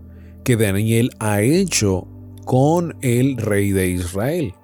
que 0.45 0.57
Daniel 0.57 1.11
ha 1.19 1.43
hecho 1.43 2.07
con 2.45 2.97
el 3.03 3.37
rey 3.37 3.73
de 3.73 3.89
Israel. 3.89 4.55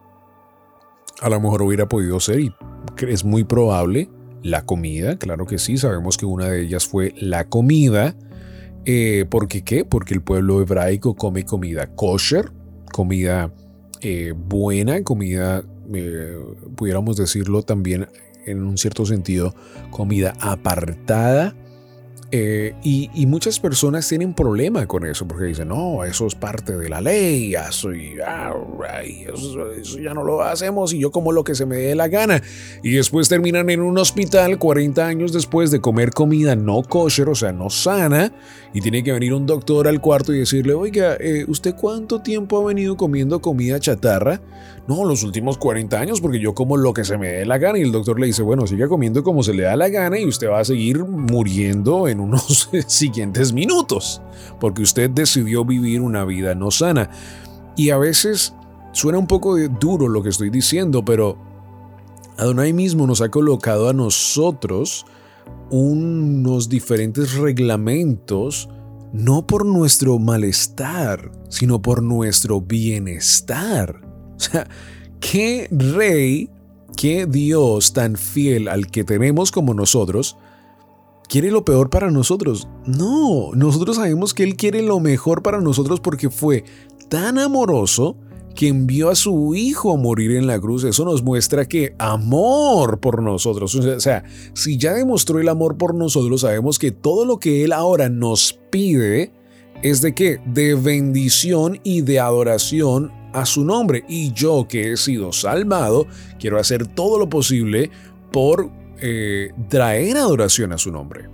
A 1.21 1.29
lo 1.29 1.41
mejor 1.41 1.63
hubiera 1.63 1.89
podido 1.89 2.21
ser, 2.21 2.41
y 2.41 2.53
es 3.09 3.25
muy 3.25 3.45
probable, 3.45 4.09
la 4.43 4.65
comida, 4.65 5.19
claro 5.19 5.47
que 5.47 5.59
sí, 5.59 5.77
sabemos 5.77 6.17
que 6.17 6.27
una 6.27 6.49
de 6.49 6.63
ellas 6.63 6.87
fue 6.87 7.15
la 7.17 7.49
comida. 7.49 8.17
Eh, 8.85 9.25
¿Por 9.31 9.47
qué? 9.49 9.85
Porque 9.85 10.15
el 10.15 10.23
pueblo 10.23 10.61
hebraico 10.61 11.15
come 11.15 11.45
comida 11.45 11.95
kosher, 11.95 12.53
comida 12.93 13.53
eh, 14.01 14.35
buena, 14.37 15.03
comida, 15.05 15.65
pudiéramos 16.77 17.17
decirlo 17.17 17.63
también 17.63 18.09
en 18.47 18.63
un 18.63 18.79
cierto 18.79 19.07
sentido, 19.07 19.55
comida 19.91 20.33
apartada 20.41 21.55
eh, 22.35 22.75
y, 22.83 23.27
muchas 23.27 23.61
personas 23.61 24.09
tienen 24.09 24.33
problema 24.33 24.87
con 24.87 25.05
eso 25.05 25.29
porque 25.29 25.45
dicen, 25.45 25.69
no, 25.69 26.03
eso 26.03 26.27
es 26.27 26.35
parte 26.35 26.79
de 26.79 26.89
la 26.89 27.03
ley, 27.03 27.55
eso, 27.55 27.93
eso, 27.93 29.99
ya 29.99 30.15
no 30.15 30.25
lo 30.25 30.41
hacemos 30.41 30.95
y 30.95 30.99
yo 30.99 31.11
como 31.11 31.33
lo 31.33 31.45
que 31.45 31.55
se 31.55 31.67
me 31.67 31.77
dé 31.77 31.95
la 31.95 32.09
gana. 32.09 32.43
Y 32.83 32.93
después 32.93 33.29
terminan 33.29 33.69
en 33.69 33.83
un 33.83 33.99
hospital 33.99 34.59
40 34.59 35.07
años 35.07 35.35
después 35.35 35.71
de 35.71 35.83
comer 35.83 36.13
comida 36.13 36.57
no 36.57 36.83
kosher, 36.83 37.29
o 37.29 37.35
sea, 37.35 37.53
no 37.53 37.69
sana, 37.69 38.33
y 38.73 38.81
tiene 38.81 39.05
que 39.05 39.13
venir 39.13 39.35
un 39.35 39.45
doctor 39.45 39.87
al 39.87 40.01
cuarto 40.01 40.33
y 40.33 40.39
decirle, 40.39 40.73
oiga, 40.73 41.19
eh, 41.21 41.45
¿usted 41.49 41.75
cuánto 41.75 42.23
tiempo 42.23 42.59
ha 42.59 42.65
venido 42.65 42.97
comiendo 42.97 43.43
comida 43.43 43.79
chatarra? 43.79 44.41
No, 44.89 45.05
los 45.05 45.23
últimos 45.23 45.59
40 45.59 45.99
años 45.99 46.21
porque 46.21 46.41
yo 46.41 46.55
como 46.55 46.77
lo 46.77 46.93
que 46.93 47.05
se 47.05 47.17
me 47.17 47.29
dé 47.29 47.47
la 47.47 47.59
gana 47.59 47.79
y 47.79 47.83
el 47.83 47.93
doctor 47.93 48.19
le 48.19 48.27
dice, 48.27 48.43
bueno, 48.43 48.67
siga 48.67 48.89
comiendo 48.89 49.23
como 49.23 49.43
se 49.45 49.55
le 49.55 49.63
da 49.63 49.77
la 49.77 49.89
gana 49.89 50.19
y 50.19 50.27
usted 50.27 50.49
va 50.49 50.59
a 50.59 50.65
seguir 50.65 51.05
muriendo 51.05 52.09
en 52.09 52.19
unos 52.19 52.69
siguientes 52.89 53.53
minutos 53.53 54.21
porque 54.59 54.83
usted 54.83 55.11
decidió 55.11 55.65
vivir 55.65 56.01
una 56.01 56.25
vida 56.25 56.55
no 56.55 56.71
sana. 56.71 57.11
Y 57.77 57.91
a 57.91 57.99
veces 57.99 58.55
suena 58.93 59.19
un 59.19 59.27
poco 59.27 59.57
duro 59.57 60.09
lo 60.09 60.23
que 60.23 60.31
estoy 60.31 60.51
diciendo, 60.51 61.05
pero 61.05 61.39
Adonai 62.37 62.73
mismo 62.73 63.07
nos 63.07 63.21
ha 63.21 63.31
colocado 63.31 63.89
a 63.89 63.93
nosotros 63.93 65.07
unos 65.71 66.69
diferentes 66.69 67.35
reglamentos 67.35 68.69
no 69.13 69.47
por 69.47 69.67
nuestro 69.67 70.19
malestar, 70.19 71.31
sino 71.49 71.83
por 71.83 72.03
nuestro 72.03 72.61
bienestar. 72.61 74.02
O 74.49 74.51
sea, 74.51 74.69
¿qué 75.21 75.69
rey, 75.71 76.51
qué 76.97 77.27
Dios 77.27 77.93
tan 77.93 78.17
fiel 78.17 78.69
al 78.69 78.89
que 78.89 79.05
tenemos 79.05 79.53
como 79.53 79.73
nosotros, 79.73 80.37
quiere 81.29 81.51
lo 81.51 81.65
peor 81.65 81.91
para 81.91 82.11
nosotros? 82.11 82.69
No, 82.87 83.53
nosotros 83.55 83.97
sabemos 83.97 84.35
que 84.35 84.43
Él 84.43 84.57
quiere 84.57 84.83
lo 84.83 85.01
mejor 85.01 85.43
para 85.43 85.61
nosotros 85.61 86.01
porque 86.01 86.29
fue 86.29 86.65
tan 87.09 87.39
amoroso 87.39 88.17
que 88.55 88.69
envió 88.69 89.11
a 89.11 89.15
su 89.15 89.55
Hijo 89.55 89.93
a 89.93 89.97
morir 89.97 90.33
en 90.33 90.47
la 90.47 90.61
cruz. 90.61 90.85
Eso 90.85 91.05
nos 91.05 91.23
muestra 91.23 91.67
que 91.67 91.95
amor 91.99 93.01
por 93.01 93.23
nosotros. 93.23 93.75
O 93.75 94.01
sea, 94.01 94.25
si 94.55 94.77
ya 94.77 94.93
demostró 94.93 95.39
el 95.39 95.49
amor 95.49 95.77
por 95.77 95.95
nosotros, 95.95 96.43
sabemos 96.43 96.79
que 96.79 96.91
todo 96.91 97.25
lo 97.25 97.39
que 97.39 97.65
Él 97.65 97.73
ahora 97.73 98.09
nos 98.09 98.59
pide 98.71 99.33
es 99.83 100.01
de 100.01 100.15
qué? 100.15 100.41
De 100.47 100.75
bendición 100.75 101.81
y 101.83 102.03
de 102.03 102.21
adoración 102.21 103.13
a 103.33 103.47
su 103.47 103.65
nombre. 103.65 104.05
Y 104.09 104.33
yo 104.33 104.67
que 104.69 104.93
he 104.93 104.97
sido 104.97 105.33
salvado, 105.33 106.07
quiero 106.39 106.59
hacer 106.59 106.87
todo 106.87 107.19
lo 107.19 107.29
posible 107.29 107.91
por 108.31 108.71
eh, 109.01 109.51
traer 109.69 110.17
adoración 110.17 110.73
a 110.73 110.79
su 110.79 110.93
nombre. 110.93 111.29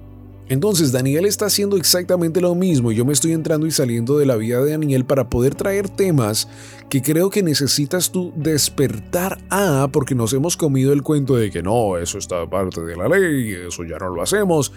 Entonces 0.48 0.92
Daniel 0.92 1.26
está 1.26 1.46
haciendo 1.46 1.76
exactamente 1.76 2.40
lo 2.40 2.54
mismo 2.54 2.90
yo 2.90 3.04
me 3.04 3.12
estoy 3.12 3.32
entrando 3.32 3.66
y 3.66 3.70
saliendo 3.70 4.16
de 4.16 4.24
la 4.24 4.36
vida 4.36 4.62
de 4.62 4.70
Daniel 4.70 5.04
para 5.04 5.28
poder 5.28 5.54
traer 5.54 5.90
temas 5.90 6.48
que 6.88 7.02
creo 7.02 7.28
que 7.28 7.42
necesitas 7.42 8.10
tú 8.10 8.32
despertar 8.34 9.38
a 9.50 9.88
porque 9.92 10.14
nos 10.14 10.32
hemos 10.32 10.56
comido 10.56 10.94
el 10.94 11.02
cuento 11.02 11.36
de 11.36 11.50
que 11.50 11.62
no, 11.62 11.98
eso 11.98 12.16
está 12.16 12.48
parte 12.48 12.80
de 12.80 12.96
la 12.96 13.08
ley, 13.08 13.52
eso 13.68 13.84
ya 13.84 13.98
no 13.98 14.08
lo 14.08 14.22
hacemos. 14.22 14.72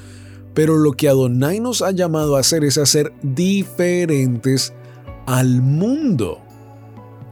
Pero 0.54 0.78
lo 0.78 0.92
que 0.92 1.08
Adonai 1.08 1.62
nos 1.62 1.82
ha 1.82 1.92
llamado 1.92 2.36
a 2.36 2.42
hacer 2.42 2.66
es 2.66 2.78
hacer 2.78 3.14
diferentes 3.24 4.74
al 5.26 5.62
mundo. 5.62 6.42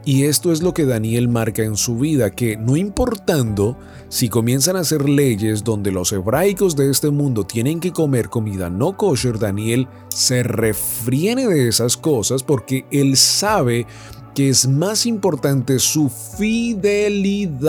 Y 0.04 0.24
esto 0.24 0.50
es 0.50 0.62
lo 0.62 0.72
que 0.72 0.86
Daniel 0.86 1.28
marca 1.28 1.62
en 1.62 1.76
su 1.76 1.98
vida, 1.98 2.30
que 2.30 2.56
no 2.56 2.76
importando 2.76 3.76
si 4.08 4.30
comienzan 4.30 4.76
a 4.76 4.80
hacer 4.80 5.08
leyes 5.08 5.62
donde 5.62 5.92
los 5.92 6.10
hebraicos 6.12 6.74
de 6.74 6.90
este 6.90 7.10
mundo 7.10 7.44
tienen 7.44 7.80
que 7.80 7.92
comer 7.92 8.30
comida 8.30 8.70
no 8.70 8.96
kosher, 8.96 9.38
Daniel 9.38 9.88
se 10.08 10.42
refriene 10.42 11.46
de 11.46 11.68
esas 11.68 11.98
cosas 11.98 12.42
porque 12.42 12.86
él 12.90 13.16
sabe 13.18 13.86
que 14.34 14.48
es 14.48 14.66
más 14.66 15.04
importante 15.04 15.78
su 15.78 16.08
fidelidad 16.08 17.60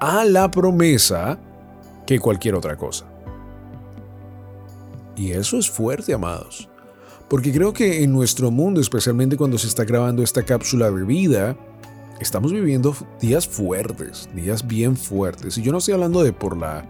a 0.00 0.24
la 0.24 0.50
promesa 0.50 1.38
que 2.04 2.18
cualquier 2.18 2.56
otra 2.56 2.76
cosa. 2.76 3.06
Y 5.16 5.30
eso 5.30 5.56
es 5.56 5.70
fuerte, 5.70 6.12
amados. 6.14 6.68
Porque 7.32 7.50
creo 7.50 7.72
que 7.72 8.04
en 8.04 8.12
nuestro 8.12 8.50
mundo, 8.50 8.78
especialmente 8.78 9.38
cuando 9.38 9.56
se 9.56 9.66
está 9.66 9.84
grabando 9.86 10.22
esta 10.22 10.42
cápsula 10.42 10.90
de 10.90 11.02
vida, 11.02 11.56
estamos 12.20 12.52
viviendo 12.52 12.94
días 13.22 13.48
fuertes, 13.48 14.28
días 14.34 14.66
bien 14.66 14.98
fuertes. 14.98 15.56
Y 15.56 15.62
yo 15.62 15.72
no 15.72 15.78
estoy 15.78 15.94
hablando 15.94 16.22
de 16.22 16.34
por 16.34 16.58
la 16.58 16.86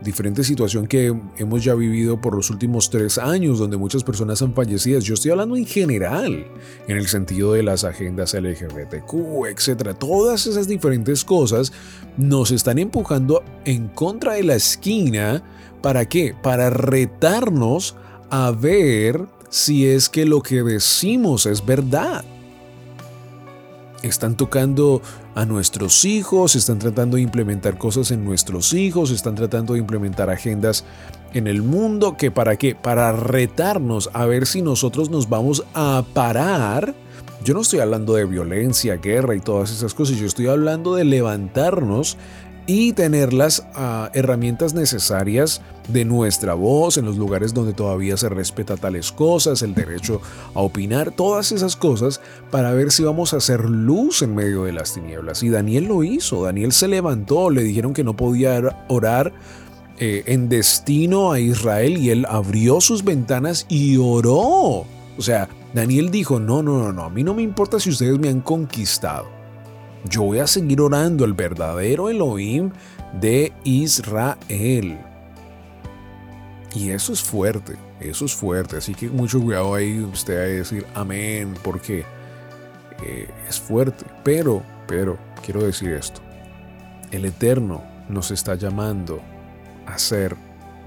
diferente 0.00 0.44
situación 0.44 0.86
que 0.86 1.12
hemos 1.38 1.64
ya 1.64 1.74
vivido 1.74 2.20
por 2.20 2.36
los 2.36 2.50
últimos 2.50 2.88
tres 2.88 3.18
años, 3.18 3.58
donde 3.58 3.78
muchas 3.78 4.04
personas 4.04 4.40
han 4.42 4.54
fallecido. 4.54 5.00
Yo 5.00 5.14
estoy 5.14 5.32
hablando 5.32 5.56
en 5.56 5.66
general, 5.66 6.46
en 6.86 6.96
el 6.96 7.08
sentido 7.08 7.54
de 7.54 7.64
las 7.64 7.82
agendas 7.82 8.32
LGBTQ, 8.32 9.46
etc. 9.48 9.96
Todas 9.98 10.46
esas 10.46 10.68
diferentes 10.68 11.24
cosas 11.24 11.72
nos 12.16 12.52
están 12.52 12.78
empujando 12.78 13.42
en 13.64 13.88
contra 13.88 14.34
de 14.34 14.44
la 14.44 14.54
esquina. 14.54 15.42
¿Para 15.82 16.08
qué? 16.08 16.32
Para 16.40 16.70
retarnos 16.70 17.96
a 18.30 18.52
ver 18.52 19.26
si 19.50 19.86
es 19.86 20.08
que 20.08 20.24
lo 20.24 20.40
que 20.40 20.62
decimos 20.62 21.44
es 21.44 21.66
verdad. 21.66 22.24
Están 24.02 24.34
tocando 24.36 25.02
a 25.34 25.44
nuestros 25.44 26.06
hijos, 26.06 26.56
están 26.56 26.78
tratando 26.78 27.16
de 27.16 27.22
implementar 27.22 27.76
cosas 27.76 28.10
en 28.10 28.24
nuestros 28.24 28.72
hijos, 28.72 29.10
están 29.10 29.34
tratando 29.34 29.74
de 29.74 29.80
implementar 29.80 30.30
agendas 30.30 30.84
en 31.34 31.46
el 31.46 31.62
mundo, 31.62 32.16
que 32.16 32.30
para 32.30 32.56
qué? 32.56 32.74
Para 32.74 33.12
retarnos 33.12 34.08
a 34.14 34.24
ver 34.24 34.46
si 34.46 34.62
nosotros 34.62 35.10
nos 35.10 35.28
vamos 35.28 35.64
a 35.74 36.02
parar. 36.14 36.94
Yo 37.44 37.52
no 37.52 37.60
estoy 37.60 37.80
hablando 37.80 38.14
de 38.14 38.24
violencia, 38.24 38.96
guerra 38.96 39.34
y 39.34 39.40
todas 39.40 39.70
esas 39.70 39.92
cosas, 39.92 40.16
yo 40.16 40.26
estoy 40.26 40.46
hablando 40.46 40.94
de 40.94 41.04
levantarnos 41.04 42.16
y 42.70 42.92
tener 42.92 43.32
las 43.32 43.66
ah, 43.74 44.12
herramientas 44.14 44.74
necesarias 44.74 45.60
de 45.88 46.04
nuestra 46.04 46.54
voz 46.54 46.98
en 46.98 47.04
los 47.04 47.16
lugares 47.16 47.52
donde 47.52 47.72
todavía 47.72 48.16
se 48.16 48.28
respeta 48.28 48.76
tales 48.76 49.10
cosas, 49.10 49.62
el 49.62 49.74
derecho 49.74 50.20
a 50.54 50.60
opinar, 50.60 51.10
todas 51.10 51.50
esas 51.50 51.74
cosas 51.74 52.20
para 52.52 52.72
ver 52.72 52.92
si 52.92 53.02
vamos 53.02 53.34
a 53.34 53.38
hacer 53.38 53.64
luz 53.64 54.22
en 54.22 54.36
medio 54.36 54.62
de 54.62 54.72
las 54.72 54.94
tinieblas. 54.94 55.42
Y 55.42 55.48
Daniel 55.48 55.86
lo 55.86 56.04
hizo, 56.04 56.44
Daniel 56.44 56.70
se 56.70 56.86
levantó, 56.86 57.50
le 57.50 57.64
dijeron 57.64 57.92
que 57.92 58.04
no 58.04 58.14
podía 58.14 58.84
orar 58.86 59.32
eh, 59.98 60.22
en 60.26 60.48
destino 60.48 61.32
a 61.32 61.40
Israel 61.40 61.98
y 61.98 62.10
él 62.10 62.24
abrió 62.28 62.80
sus 62.80 63.02
ventanas 63.02 63.66
y 63.68 63.96
oró. 63.96 64.38
O 64.38 65.22
sea, 65.22 65.48
Daniel 65.74 66.12
dijo, 66.12 66.38
no, 66.38 66.62
no, 66.62 66.78
no, 66.78 66.92
no, 66.92 67.02
a 67.02 67.10
mí 67.10 67.24
no 67.24 67.34
me 67.34 67.42
importa 67.42 67.80
si 67.80 67.90
ustedes 67.90 68.16
me 68.20 68.28
han 68.28 68.42
conquistado. 68.42 69.39
Yo 70.04 70.22
voy 70.22 70.38
a 70.38 70.46
seguir 70.46 70.80
orando 70.80 71.24
al 71.24 71.34
verdadero 71.34 72.08
Elohim 72.08 72.70
de 73.20 73.52
Israel. 73.64 74.98
Y 76.74 76.90
eso 76.90 77.12
es 77.12 77.22
fuerte, 77.22 77.76
eso 78.00 78.24
es 78.24 78.34
fuerte. 78.34 78.76
Así 78.76 78.94
que 78.94 79.08
mucho 79.08 79.40
cuidado 79.40 79.74
ahí 79.74 80.00
usted 80.00 80.36
a 80.36 80.42
decir 80.42 80.86
amén, 80.94 81.54
porque 81.62 82.04
eh, 83.02 83.28
es 83.48 83.60
fuerte. 83.60 84.04
Pero, 84.22 84.62
pero, 84.86 85.18
quiero 85.44 85.62
decir 85.62 85.90
esto. 85.90 86.20
El 87.10 87.24
Eterno 87.24 87.82
nos 88.08 88.30
está 88.30 88.54
llamando 88.54 89.20
a 89.86 89.98
ser 89.98 90.36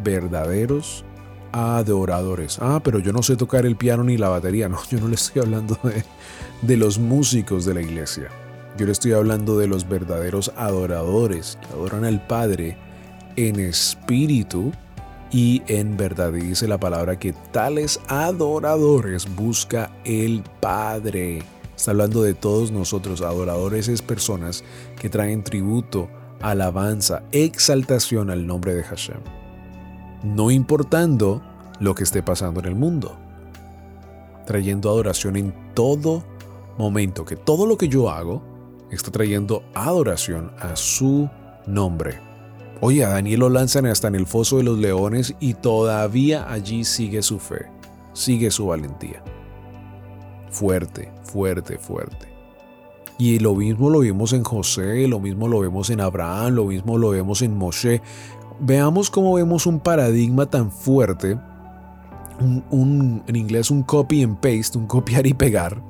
verdaderos 0.03 1.05
adoradores. 1.51 2.57
Ah, 2.59 2.81
pero 2.83 2.99
yo 2.99 3.13
no 3.13 3.21
sé 3.21 3.35
tocar 3.35 3.65
el 3.65 3.75
piano 3.75 4.03
ni 4.03 4.17
la 4.17 4.29
batería. 4.29 4.69
No, 4.69 4.79
yo 4.89 4.99
no 4.99 5.07
le 5.07 5.15
estoy 5.15 5.41
hablando 5.41 5.77
de, 5.83 6.03
de 6.61 6.77
los 6.77 6.97
músicos 6.97 7.65
de 7.65 7.73
la 7.73 7.81
iglesia. 7.81 8.29
Yo 8.75 8.87
le 8.87 8.91
estoy 8.91 9.11
hablando 9.13 9.59
de 9.59 9.67
los 9.67 9.87
verdaderos 9.87 10.51
adoradores 10.55 11.59
que 11.61 11.73
adoran 11.73 12.05
al 12.05 12.25
Padre 12.25 12.75
en 13.35 13.59
espíritu 13.59 14.71
y 15.31 15.61
en 15.67 15.95
verdad. 15.95 16.33
Dice 16.33 16.67
la 16.67 16.79
palabra 16.79 17.19
que 17.19 17.33
tales 17.51 17.99
adoradores 18.07 19.27
busca 19.35 19.91
el 20.05 20.43
Padre. 20.59 21.43
Está 21.75 21.91
hablando 21.91 22.23
de 22.23 22.33
todos 22.33 22.71
nosotros. 22.71 23.21
Adoradores 23.21 23.87
es 23.89 24.01
personas 24.01 24.63
que 24.99 25.09
traen 25.09 25.43
tributo, 25.43 26.09
alabanza, 26.41 27.21
exaltación 27.31 28.31
al 28.31 28.47
nombre 28.47 28.73
de 28.73 28.83
Hashem. 28.83 29.19
No 30.23 30.49
importando 30.49 31.43
lo 31.79 31.93
que 31.93 32.03
esté 32.03 32.23
pasando 32.23 32.59
en 32.59 32.65
el 32.65 32.75
mundo. 32.75 33.17
Trayendo 34.47 34.89
adoración 34.89 35.35
en 35.35 35.53
todo 35.75 36.23
momento. 36.79 37.23
Que 37.23 37.35
todo 37.35 37.67
lo 37.67 37.77
que 37.77 37.87
yo 37.87 38.09
hago 38.09 38.52
está 38.95 39.11
trayendo 39.11 39.63
adoración 39.73 40.51
a 40.59 40.75
su 40.75 41.29
nombre. 41.65 42.19
Oye, 42.81 43.05
a 43.05 43.09
Daniel 43.09 43.41
lo 43.41 43.49
lanzan 43.49 43.85
hasta 43.85 44.07
en 44.07 44.15
el 44.15 44.27
foso 44.27 44.57
de 44.57 44.63
los 44.63 44.77
leones 44.77 45.35
y 45.39 45.53
todavía 45.53 46.51
allí 46.51 46.83
sigue 46.83 47.21
su 47.21 47.39
fe, 47.39 47.67
sigue 48.13 48.51
su 48.51 48.67
valentía. 48.67 49.23
Fuerte, 50.49 51.11
fuerte, 51.23 51.77
fuerte. 51.77 52.27
Y 53.17 53.39
lo 53.39 53.55
mismo 53.55 53.89
lo 53.89 53.99
vimos 53.99 54.33
en 54.33 54.43
José, 54.43 55.07
lo 55.07 55.19
mismo 55.19 55.47
lo 55.47 55.59
vemos 55.59 55.89
en 55.89 56.01
Abraham, 56.01 56.55
lo 56.55 56.65
mismo 56.65 56.97
lo 56.97 57.11
vemos 57.11 57.41
en 57.41 57.55
Moshe. 57.55 58.01
Veamos 58.59 59.09
cómo 59.09 59.35
vemos 59.35 59.65
un 59.65 59.79
paradigma 59.79 60.47
tan 60.47 60.71
fuerte, 60.71 61.39
un, 62.39 63.23
en 63.27 63.35
inglés 63.35 63.71
un 63.71 63.83
copy 63.83 64.23
and 64.23 64.39
paste, 64.39 64.77
un 64.77 64.87
copiar 64.87 65.25
y 65.27 65.33
pegar, 65.33 65.81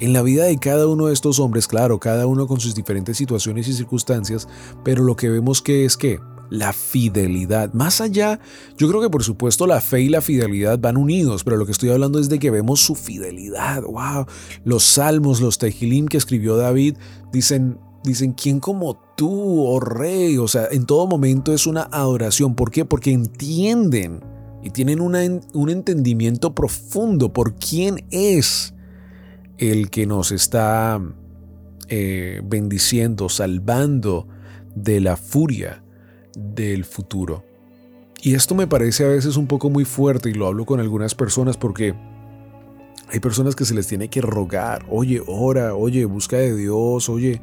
en 0.00 0.12
la 0.12 0.22
vida 0.22 0.44
de 0.44 0.58
cada 0.58 0.86
uno 0.86 1.06
de 1.06 1.12
estos 1.12 1.38
hombres, 1.38 1.66
claro, 1.66 1.98
cada 1.98 2.26
uno 2.26 2.46
con 2.46 2.60
sus 2.60 2.74
diferentes 2.74 3.16
situaciones 3.16 3.68
y 3.68 3.72
circunstancias, 3.72 4.48
pero 4.84 5.02
lo 5.02 5.16
que 5.16 5.28
vemos 5.28 5.62
que 5.62 5.84
es 5.84 5.96
que 5.96 6.20
la 6.50 6.72
fidelidad, 6.72 7.72
más 7.72 8.00
allá, 8.00 8.38
yo 8.76 8.88
creo 8.88 9.00
que 9.00 9.10
por 9.10 9.24
supuesto 9.24 9.66
la 9.66 9.80
fe 9.80 10.02
y 10.02 10.08
la 10.08 10.20
fidelidad 10.20 10.78
van 10.78 10.96
unidos, 10.96 11.42
pero 11.42 11.56
lo 11.56 11.66
que 11.66 11.72
estoy 11.72 11.90
hablando 11.90 12.18
es 12.18 12.28
de 12.28 12.38
que 12.38 12.50
vemos 12.50 12.80
su 12.80 12.94
fidelidad. 12.94 13.82
Wow, 13.82 14.26
los 14.64 14.84
salmos, 14.84 15.40
los 15.40 15.58
tejilim 15.58 16.06
que 16.06 16.16
escribió 16.16 16.56
David 16.56 16.96
dicen 17.32 17.78
dicen, 18.04 18.32
¿quién 18.34 18.60
como 18.60 19.00
tú, 19.16 19.66
oh 19.66 19.80
rey? 19.80 20.36
O 20.36 20.46
sea, 20.46 20.68
en 20.70 20.84
todo 20.84 21.06
momento 21.06 21.54
es 21.54 21.66
una 21.66 21.88
adoración. 21.90 22.54
¿Por 22.54 22.70
qué? 22.70 22.84
Porque 22.84 23.10
entienden 23.10 24.22
y 24.62 24.70
tienen 24.70 25.00
un 25.00 25.70
entendimiento 25.70 26.54
profundo 26.54 27.32
por 27.32 27.54
quién 27.56 28.04
es 28.10 28.73
el 29.58 29.90
que 29.90 30.06
nos 30.06 30.32
está 30.32 31.00
eh, 31.88 32.40
bendiciendo, 32.44 33.28
salvando 33.28 34.28
de 34.74 35.00
la 35.00 35.16
furia 35.16 35.82
del 36.36 36.84
futuro. 36.84 37.44
Y 38.22 38.34
esto 38.34 38.54
me 38.54 38.66
parece 38.66 39.04
a 39.04 39.08
veces 39.08 39.36
un 39.36 39.46
poco 39.46 39.68
muy 39.68 39.84
fuerte 39.84 40.30
y 40.30 40.34
lo 40.34 40.46
hablo 40.46 40.64
con 40.64 40.80
algunas 40.80 41.14
personas 41.14 41.56
porque 41.56 41.94
hay 43.08 43.20
personas 43.20 43.54
que 43.54 43.64
se 43.64 43.74
les 43.74 43.86
tiene 43.86 44.08
que 44.08 44.22
rogar, 44.22 44.86
oye, 44.88 45.22
ora, 45.26 45.74
oye, 45.74 46.04
busca 46.06 46.38
de 46.38 46.56
Dios, 46.56 47.08
oye. 47.08 47.40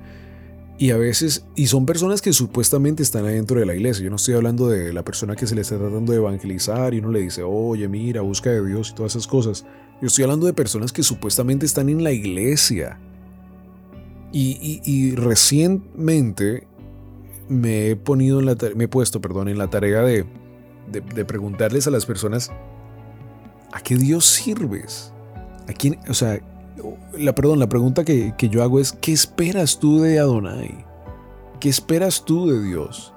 Y 0.77 0.89
a 0.89 0.97
veces, 0.97 1.45
y 1.55 1.67
son 1.67 1.85
personas 1.85 2.23
que 2.23 2.33
supuestamente 2.33 3.03
están 3.03 3.25
adentro 3.25 3.59
de 3.59 3.67
la 3.67 3.75
iglesia. 3.75 4.03
Yo 4.03 4.09
no 4.09 4.15
estoy 4.15 4.33
hablando 4.33 4.67
de 4.67 4.91
la 4.91 5.05
persona 5.05 5.35
que 5.35 5.45
se 5.45 5.53
le 5.53 5.61
está 5.61 5.77
tratando 5.77 6.11
de 6.11 6.17
evangelizar 6.17 6.95
y 6.95 6.97
uno 6.97 7.11
le 7.11 7.19
dice, 7.19 7.43
oye, 7.43 7.87
mira, 7.87 8.21
busca 8.21 8.49
de 8.49 8.65
Dios 8.65 8.89
y 8.89 8.95
todas 8.95 9.15
esas 9.15 9.27
cosas. 9.27 9.63
Yo 10.01 10.07
estoy 10.07 10.23
hablando 10.23 10.47
de 10.47 10.53
personas 10.53 10.91
que 10.91 11.03
supuestamente 11.03 11.65
están 11.65 11.87
en 11.87 12.03
la 12.03 12.11
iglesia. 12.11 12.99
Y, 14.33 15.13
recientemente 15.15 16.67
me 17.49 17.89
he 17.89 17.95
ponido 17.97 18.39
en 18.39 18.45
la 18.45 18.55
puesto, 18.89 19.19
perdón, 19.19 19.49
en 19.49 19.57
la 19.57 19.69
tarea 19.69 20.01
de, 20.01 20.25
de, 20.89 21.25
preguntarles 21.25 21.85
a 21.85 21.91
las 21.91 22.05
personas 22.05 22.49
¿a 23.73 23.81
qué 23.81 23.97
Dios 23.97 24.25
sirves? 24.25 25.11
¿A 25.67 25.73
quién? 25.73 25.99
O 26.07 26.13
sea, 26.13 26.39
la 27.17 27.35
perdón, 27.35 27.59
la 27.59 27.67
pregunta 27.67 28.05
que, 28.05 28.33
que 28.37 28.47
yo 28.47 28.63
hago 28.63 28.79
es 28.79 28.93
¿qué 28.93 29.11
esperas 29.11 29.79
tú 29.79 29.99
de 29.99 30.19
Adonai? 30.19 30.85
¿Qué 31.59 31.67
esperas 31.67 32.23
tú 32.23 32.49
de 32.49 32.63
Dios? 32.63 33.13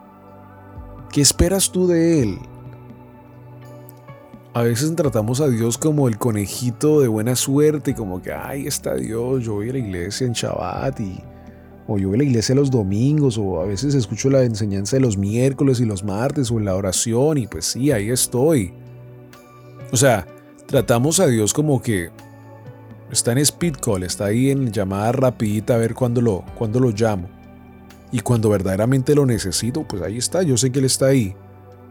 ¿Qué 1.13 1.21
esperas 1.21 1.71
tú 1.71 1.87
de 1.87 2.23
Él? 2.23 2.39
A 4.55 4.63
veces 4.63 4.95
tratamos 4.95 5.41
a 5.41 5.49
Dios 5.49 5.77
como 5.77 6.07
el 6.07 6.17
conejito 6.17 7.01
de 7.01 7.09
buena 7.09 7.35
suerte, 7.35 7.93
como 7.93 8.23
que, 8.23 8.33
ay, 8.33 8.69
está 8.69 8.95
Dios, 8.95 9.43
yo 9.43 9.55
voy 9.55 9.71
a 9.71 9.73
la 9.73 9.81
iglesia 9.81 10.29
en 10.29 10.33
Shabbat 10.33 11.01
y, 11.01 11.21
o 11.89 11.99
yo 11.99 12.07
voy 12.07 12.15
a 12.15 12.19
la 12.19 12.25
iglesia 12.25 12.55
los 12.55 12.71
domingos, 12.71 13.37
o 13.37 13.61
a 13.61 13.67
veces 13.67 13.97
escucho 13.97 14.31
la 14.31 14.45
enseñanza 14.45 14.95
de 14.95 15.01
los 15.01 15.19
miércoles 15.19 15.81
y 15.81 15.85
los 15.85 16.05
martes, 16.05 16.53
o 16.53 16.59
en 16.61 16.67
la 16.67 16.77
oración, 16.77 17.39
y 17.39 17.49
pues 17.49 17.65
sí, 17.65 17.91
ahí 17.91 18.11
estoy. 18.11 18.73
O 19.91 19.97
sea, 19.97 20.25
tratamos 20.67 21.19
a 21.19 21.27
Dios 21.27 21.53
como 21.53 21.83
que 21.83 22.11
está 23.11 23.33
en 23.33 23.39
speed 23.39 23.75
call, 23.85 24.05
está 24.05 24.27
ahí 24.27 24.51
en 24.51 24.71
llamada 24.71 25.11
rapidita 25.11 25.75
a 25.75 25.79
ver 25.79 25.95
cuándo 25.95 26.21
lo, 26.21 26.45
cuándo 26.57 26.79
lo 26.79 26.93
llamo. 26.93 27.29
Y 28.13 28.21
cuando 28.21 28.51
verdaderamente 28.51 29.17
lo 29.17 29.27
necesito, 29.27 29.83
pues 29.83 30.01
ahí 30.01 30.17
está, 30.17 30.45
yo 30.45 30.57
sé 30.57 30.71
que 30.71 30.79
Él 30.79 30.85
está 30.85 31.07
ahí. 31.07 31.35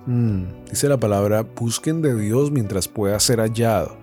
Mm, 0.05 0.43
dice 0.69 0.89
la 0.89 0.99
palabra, 0.99 1.43
busquen 1.43 2.01
de 2.01 2.15
Dios 2.15 2.51
mientras 2.51 2.87
pueda 2.87 3.19
ser 3.19 3.39
hallado. 3.39 3.95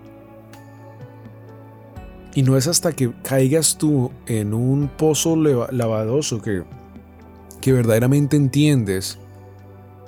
Y 2.35 2.43
no 2.43 2.57
es 2.57 2.69
hasta 2.69 2.93
que 2.93 3.13
caigas 3.23 3.77
tú 3.77 4.13
en 4.27 4.55
un 4.55 4.89
pozo 4.89 5.37
lavadoso 5.37 6.41
que, 6.41 6.63
que 7.61 7.73
verdaderamente 7.73 8.37
entiendes 8.37 9.19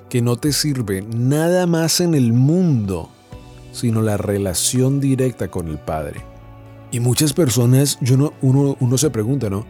que 0.09 0.21
no 0.21 0.37
te 0.37 0.53
sirve 0.53 1.01
nada 1.01 1.67
más 1.67 1.99
en 1.99 2.13
el 2.13 2.33
mundo, 2.33 3.09
sino 3.71 4.01
la 4.01 4.15
relación 4.15 4.99
directa 4.99 5.49
con 5.49 5.67
el 5.67 5.79
Padre. 5.79 6.21
Y 6.91 6.99
muchas 6.99 7.33
personas, 7.33 7.97
yo 8.01 8.15
no, 8.15 8.33
uno, 8.41 8.77
uno 8.79 8.97
se 8.97 9.09
pregunta, 9.09 9.49
¿no? 9.49 9.65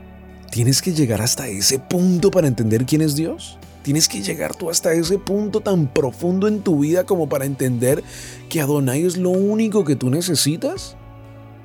¿Tienes 0.52 0.82
que 0.82 0.94
llegar 0.94 1.22
hasta 1.22 1.48
ese 1.48 1.80
punto 1.80 2.30
para 2.30 2.48
entender 2.48 2.86
quién 2.86 3.02
es 3.02 3.16
Dios? 3.16 3.58
Tienes 3.84 4.08
que 4.08 4.22
llegar 4.22 4.56
tú 4.56 4.69
hasta 4.69 4.93
ese 4.93 5.19
punto 5.19 5.60
tan 5.60 5.88
profundo 5.88 6.48
en 6.48 6.62
tu 6.62 6.80
vida 6.80 7.04
como 7.04 7.28
para 7.28 7.43
entender 7.43 8.02
que 8.50 8.62
Adonai 8.62 9.06
es 9.06 9.17
lo 9.17 9.30
único 9.30 9.84
que 9.84 9.98
tú 9.98 10.10
necesitas. 10.10 10.96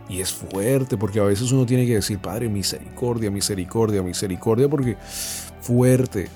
Y 0.08 0.20
es 0.20 0.32
fuerte 0.32 0.96
porque 0.96 1.20
a 1.20 1.24
veces 1.24 1.52
uno 1.52 1.64
tiene 1.64 1.86
que 1.86 1.94
decir, 1.94 2.18
Padre, 2.18 2.48
misericordia, 2.48 3.30
misericordia, 3.30 4.02
misericordia, 4.02 4.68
porque 4.68 4.96
fuerte. 5.60 6.28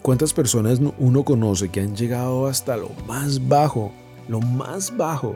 ¿Cuántas 0.00 0.32
personas 0.32 0.80
uno 0.98 1.24
conoce 1.24 1.68
que 1.68 1.80
han 1.80 1.96
llegado 1.96 2.46
hasta 2.46 2.76
lo 2.76 2.90
más 3.06 3.48
bajo, 3.48 3.92
lo 4.28 4.40
más 4.40 4.96
bajo, 4.96 5.34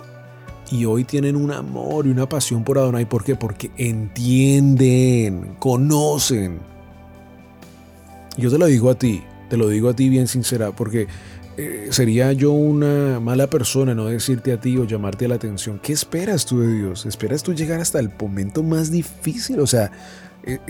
y 0.71 0.85
hoy 0.85 1.05
tienen 1.05 1.37
un 1.37 1.51
amor 1.51 2.07
y 2.07 2.11
una 2.11 2.29
pasión 2.29 2.63
por 2.63 2.79
Adonai? 2.79 3.09
¿Por 3.09 3.25
qué? 3.25 3.35
Porque 3.35 3.71
entienden, 3.77 5.57
conocen 5.59 6.76
yo 8.37 8.51
te 8.51 8.59
lo 8.59 8.67
digo 8.67 8.91
a 8.91 8.95
ti, 8.95 9.23
te 9.49 9.57
lo 9.57 9.69
digo 9.69 9.89
a 9.89 9.97
ti 9.97 10.09
bien 10.09 10.29
sincera, 10.29 10.73
porque 10.73 11.09
eh, 11.57 11.89
sería 11.91 12.33
yo 12.33 12.53
una 12.53 13.19
mala 13.19 13.49
persona 13.49 13.95
no 13.95 14.07
decirte 14.07 14.53
a 14.53 14.61
ti 14.61 14.77
o 14.77 14.85
llamarte 14.85 15.27
la 15.27 15.37
atención. 15.37 15.81
¿Qué 15.83 15.93
esperas 15.93 16.45
tú 16.45 16.61
de 16.61 16.73
Dios? 16.73 17.07
¿Esperas 17.07 17.43
tú 17.43 17.55
llegar 17.55 17.81
hasta 17.81 17.99
el 17.99 18.11
momento 18.21 18.63
más 18.63 18.91
difícil? 18.91 19.61
O 19.61 19.67
sea, 19.67 19.91
e, 20.45 20.61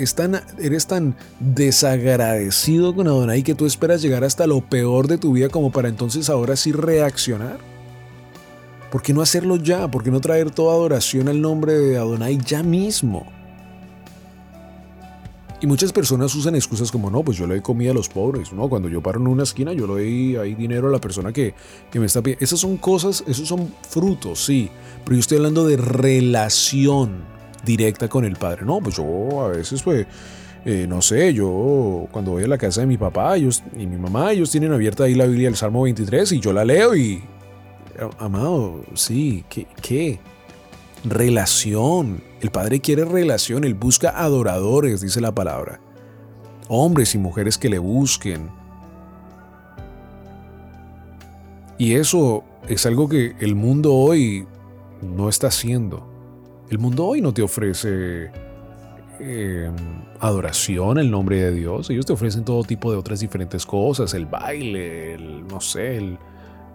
eres 0.59 0.87
tan 0.87 1.16
desagradecido 1.40 2.94
con 2.94 3.09
Adonai 3.09 3.42
que 3.42 3.55
tú 3.55 3.66
esperas 3.66 4.00
llegar 4.00 4.22
hasta 4.22 4.46
lo 4.46 4.61
peor 4.61 5.09
de 5.09 5.18
tu 5.18 5.33
vida 5.33 5.48
como 5.48 5.72
para 5.72 5.88
entonces 5.88 6.31
ahora 6.31 6.55
sí 6.55 6.70
reaccionar. 6.70 7.59
¿Por 8.90 9.02
qué 9.02 9.12
no 9.12 9.22
hacerlo 9.22 9.57
ya? 9.57 9.90
¿Por 9.90 10.05
qué 10.05 10.12
no 10.12 10.20
traer 10.20 10.52
toda 10.52 10.72
adoración 10.74 11.29
al 11.29 11.40
nombre 11.40 11.74
de 11.74 11.96
Adonai 11.96 12.38
ya 12.38 12.62
mismo? 12.62 13.26
Y 15.61 15.66
muchas 15.66 15.92
personas 15.92 16.35
usan 16.35 16.55
excusas 16.55 16.92
como, 16.92 17.11
no, 17.11 17.23
pues 17.23 17.38
yo 17.38 17.47
le 17.47 17.55
doy 17.55 17.62
comida 17.62 17.92
a 17.92 17.95
los 17.95 18.09
pobres, 18.09 18.53
¿no? 18.53 18.69
Cuando 18.69 18.88
yo 18.88 19.03
paro 19.03 19.21
en 19.21 19.27
una 19.27 19.45
esquina, 19.45 19.73
yo 19.73 19.87
le 19.87 19.92
doy 19.95 20.37
ahí 20.37 20.55
dinero 20.55 20.88
a 20.88 20.90
la 20.90 21.01
persona 21.01 21.33
que, 21.33 21.55
me 21.95 22.05
está 22.05 22.21
pidiendo. 22.21 22.45
Esas 22.45 22.61
son 22.61 22.77
cosas, 22.77 23.25
esos 23.27 23.49
son 23.49 23.73
frutos, 23.88 24.45
sí, 24.45 24.69
pero 25.05 25.16
yo 25.16 25.21
estoy 25.21 25.38
hablando 25.38 25.66
de 25.66 25.79
relación 25.79 27.25
directa 27.64 28.09
con 28.09 28.27
el 28.27 28.37
Padre. 28.37 28.66
No, 28.66 28.81
pues 28.81 28.97
yo 28.97 29.45
a 29.45 29.49
veces, 29.49 29.83
pues, 29.83 30.07
eh, 30.66 30.87
no 30.87 31.01
sé, 31.01 31.33
yo 31.33 32.07
cuando 32.11 32.33
voy 32.33 32.45
a 32.45 32.49
la 32.49 32.59
casa 32.59 32.83
de 32.83 32.87
mi 32.87 32.99
papá 32.99 33.37
ellos, 33.37 33.62
y 33.79 33.87
mi 33.87 33.97
mamá, 33.97 34.33
ellos 34.33 34.51
tienen 34.51 34.73
abierta 34.73 35.05
ahí 35.05 35.14
la 35.14 35.25
Biblia 35.27 35.49
del 35.49 35.57
Salmo 35.57 35.83
23 35.83 36.33
y 36.33 36.40
yo 36.40 36.53
la 36.53 36.66
leo 36.66 36.95
y, 36.95 37.23
amado, 38.19 38.85
sí, 38.95 39.45
¿qué? 39.49 39.66
qué? 39.81 40.19
Relación. 41.05 42.21
El 42.40 42.51
Padre 42.51 42.81
quiere 42.81 43.05
relación, 43.05 43.64
Él 43.64 43.75
busca 43.75 44.11
adoradores, 44.11 45.01
dice 45.01 45.20
la 45.20 45.35
palabra. 45.35 45.81
Hombres 46.68 47.14
y 47.14 47.18
mujeres 47.18 47.57
que 47.57 47.68
le 47.68 47.79
busquen. 47.79 48.51
Y 51.79 51.94
eso 51.94 52.44
es 52.68 52.87
algo 52.87 53.09
que 53.09 53.37
el 53.40 53.55
mundo 53.55 53.94
hoy 53.94 54.46
no 55.03 55.29
está 55.29 55.49
haciendo. 55.49 56.07
El 56.68 56.79
mundo 56.79 57.07
hoy 57.07 57.20
no 57.20 57.33
te 57.33 57.42
ofrece 57.42 58.31
eh, 59.20 59.70
adoración 60.20 60.99
el 60.99 61.11
nombre 61.11 61.40
de 61.40 61.53
Dios. 61.53 61.88
Ellos 61.90 62.07
te 62.07 62.12
ofrecen 62.12 62.44
todo 62.44 62.64
tipo 62.64 62.90
de 62.90 62.99
otras 62.99 63.20
diferentes 63.20 63.64
cosas, 63.64 64.12
el 64.14 64.27
baile, 64.27 65.14
el, 65.14 65.46
no 65.46 65.61
sé, 65.61 66.18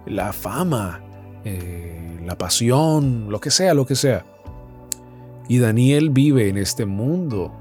la 0.06 0.34
fama, 0.34 1.02
eh, 1.44 2.20
la 2.26 2.38
pasión, 2.38 3.28
lo 3.30 3.40
que 3.40 3.52
sea, 3.52 3.74
lo 3.74 3.86
que 3.86 3.96
sea. 3.96 4.26
Y 5.48 5.60
Daniel 5.60 6.10
vive 6.10 6.50
en 6.50 6.58
este 6.58 6.86
mundo. 6.86 7.52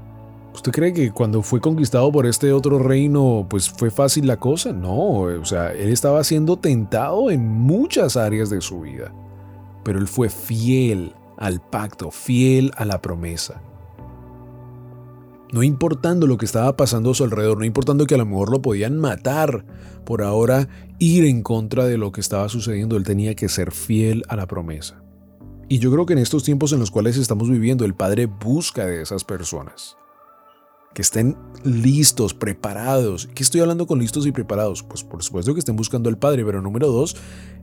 ¿Usted 0.53 0.71
cree 0.71 0.93
que 0.93 1.11
cuando 1.11 1.41
fue 1.41 1.61
conquistado 1.61 2.11
por 2.11 2.25
este 2.25 2.51
otro 2.51 2.77
reino, 2.77 3.47
pues 3.49 3.69
fue 3.69 3.89
fácil 3.89 4.27
la 4.27 4.37
cosa? 4.37 4.73
No, 4.73 5.21
o 5.21 5.45
sea, 5.45 5.71
él 5.71 5.89
estaba 5.89 6.23
siendo 6.23 6.57
tentado 6.57 7.31
en 7.31 7.47
muchas 7.47 8.17
áreas 8.17 8.49
de 8.49 8.59
su 8.61 8.81
vida, 8.81 9.13
pero 9.83 9.99
él 9.99 10.07
fue 10.07 10.29
fiel 10.29 11.13
al 11.37 11.61
pacto, 11.61 12.11
fiel 12.11 12.71
a 12.75 12.85
la 12.85 13.01
promesa. 13.01 13.61
No 15.53 15.63
importando 15.63 16.27
lo 16.27 16.37
que 16.37 16.45
estaba 16.45 16.77
pasando 16.77 17.11
a 17.11 17.13
su 17.13 17.23
alrededor, 17.23 17.57
no 17.57 17.65
importando 17.65 18.05
que 18.05 18.15
a 18.15 18.17
lo 18.17 18.25
mejor 18.25 18.51
lo 18.51 18.61
podían 18.61 18.97
matar, 18.97 19.65
por 20.05 20.21
ahora 20.21 20.67
ir 20.99 21.25
en 21.25 21.43
contra 21.43 21.85
de 21.85 21.97
lo 21.97 22.11
que 22.11 22.21
estaba 22.21 22.47
sucediendo, 22.49 22.95
él 22.95 23.03
tenía 23.03 23.35
que 23.35 23.49
ser 23.49 23.71
fiel 23.71 24.23
a 24.27 24.35
la 24.35 24.47
promesa. 24.47 25.01
Y 25.71 25.79
yo 25.79 25.89
creo 25.89 26.05
que 26.05 26.11
en 26.11 26.19
estos 26.19 26.43
tiempos 26.43 26.73
en 26.73 26.81
los 26.81 26.91
cuales 26.91 27.15
estamos 27.15 27.49
viviendo, 27.49 27.85
el 27.85 27.93
Padre 27.93 28.25
busca 28.25 28.85
de 28.85 29.03
esas 29.03 29.23
personas 29.23 29.95
que 30.93 31.01
estén 31.01 31.37
listos, 31.63 32.33
preparados. 32.33 33.29
¿Qué 33.33 33.41
estoy 33.41 33.61
hablando 33.61 33.87
con 33.87 33.97
listos 33.97 34.27
y 34.27 34.33
preparados? 34.33 34.83
Pues 34.83 35.01
por 35.05 35.23
supuesto 35.23 35.53
que 35.53 35.59
estén 35.59 35.77
buscando 35.77 36.09
al 36.09 36.17
Padre, 36.17 36.43
pero 36.43 36.61
número 36.61 36.87
dos, 36.87 37.15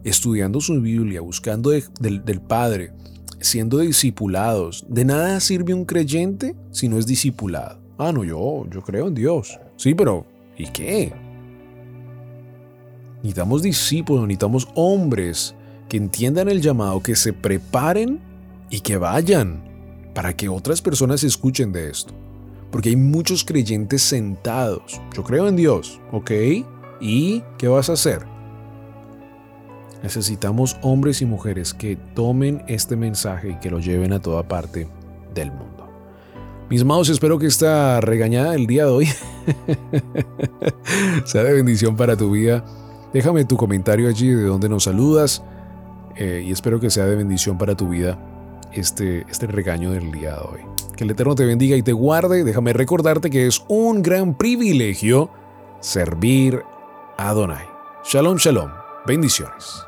estudiando 0.05 0.59
su 0.63 0.81
Biblia, 0.81 1.21
buscando 1.21 1.69
del, 1.69 2.25
del 2.25 2.41
Padre, 2.41 2.95
siendo 3.41 3.77
discipulados. 3.77 4.87
De 4.89 5.05
nada 5.05 5.39
sirve 5.41 5.75
un 5.75 5.85
creyente 5.85 6.57
si 6.71 6.89
no 6.89 6.97
es 6.97 7.05
discipulado. 7.05 7.79
Ah, 7.99 8.11
no, 8.11 8.25
yo, 8.25 8.65
yo 8.71 8.81
creo 8.81 9.09
en 9.09 9.15
Dios. 9.17 9.61
Sí, 9.77 9.95
pero 9.95 10.25
¿y 10.57 10.65
qué? 10.69 11.13
Necesitamos 13.17 13.61
discípulos, 13.61 14.23
necesitamos 14.23 14.67
hombres 14.77 15.55
que 15.89 15.97
entiendan 15.97 16.49
el 16.49 16.61
llamado, 16.61 17.03
que 17.03 17.17
se 17.17 17.33
preparen 17.33 18.21
y 18.71 18.81
que 18.81 18.97
vayan 18.97 19.65
para 20.15 20.35
que 20.37 20.49
otras 20.49 20.83
personas 20.83 21.25
escuchen 21.25 21.73
de 21.73 21.91
esto 21.91 22.15
porque 22.71 22.91
hay 22.91 22.97
muchos 22.97 23.45
creyentes 23.45 24.03
sentados. 24.03 25.01
Yo 25.15 25.25
creo 25.25 25.49
en 25.49 25.57
Dios, 25.57 26.01
¿ok? 26.13 26.31
¿Y 27.01 27.43
qué 27.57 27.69
vas 27.69 27.89
a 27.91 27.95
hacer? 27.95 28.27
Necesitamos 30.03 30.77
hombres 30.83 31.23
y 31.23 31.27
mujeres 31.27 31.75
que 31.75 31.97
tomen 32.15 32.63
este 32.69 32.97
mensaje 32.97 33.51
y 33.51 33.61
que 33.61 33.71
lo 33.71 33.81
lleven 33.81 34.13
a 34.13 34.21
toda 34.21 34.47
parte 34.47 34.89
del 35.35 35.51
mundo. 35.51 35.89
Mis 36.71 36.83
amados, 36.83 37.09
espero 37.09 37.39
que 37.39 37.47
esta 37.47 38.01
regañada 38.01 38.53
del 38.53 38.67
día 38.67 38.85
de 38.85 38.91
hoy 38.91 39.09
sea 41.25 41.43
de 41.43 41.55
bendición 41.55 41.97
para 41.97 42.17
tu 42.17 42.31
vida. 42.33 42.65
Déjame 43.13 43.47
tu 43.47 43.57
comentario 43.57 44.09
allí 44.09 44.29
de 44.29 44.45
donde 44.45 44.69
nos 44.69 44.85
saludas 44.85 45.43
eh, 46.19 46.43
y 46.45 46.53
espero 46.53 46.81
que 46.81 46.91
sea 46.91 47.07
de 47.07 47.17
bendición 47.17 47.57
para 47.57 47.77
tu 47.77 47.89
vida 47.89 48.19
este, 48.73 49.25
este 49.31 49.47
regaño 49.47 49.93
del 49.93 50.11
día 50.11 50.35
de 50.35 50.41
hoy. 50.41 50.61
Que 50.97 51.05
el 51.05 51.11
Eterno 51.11 51.37
te 51.37 51.47
bendiga 51.47 51.77
y 51.77 51.83
te 51.83 51.93
guarde. 51.93 52.43
Déjame 52.43 52.73
recordarte 52.73 53.31
que 53.31 53.47
es 53.47 53.65
un 53.69 54.03
gran 54.03 54.35
privilegio 54.35 55.31
servir 55.81 56.63
a 57.17 57.29
Adonai. 57.29 57.67
Shalom, 58.05 58.37
shalom. 58.37 58.71
Bendiciones. 59.07 59.88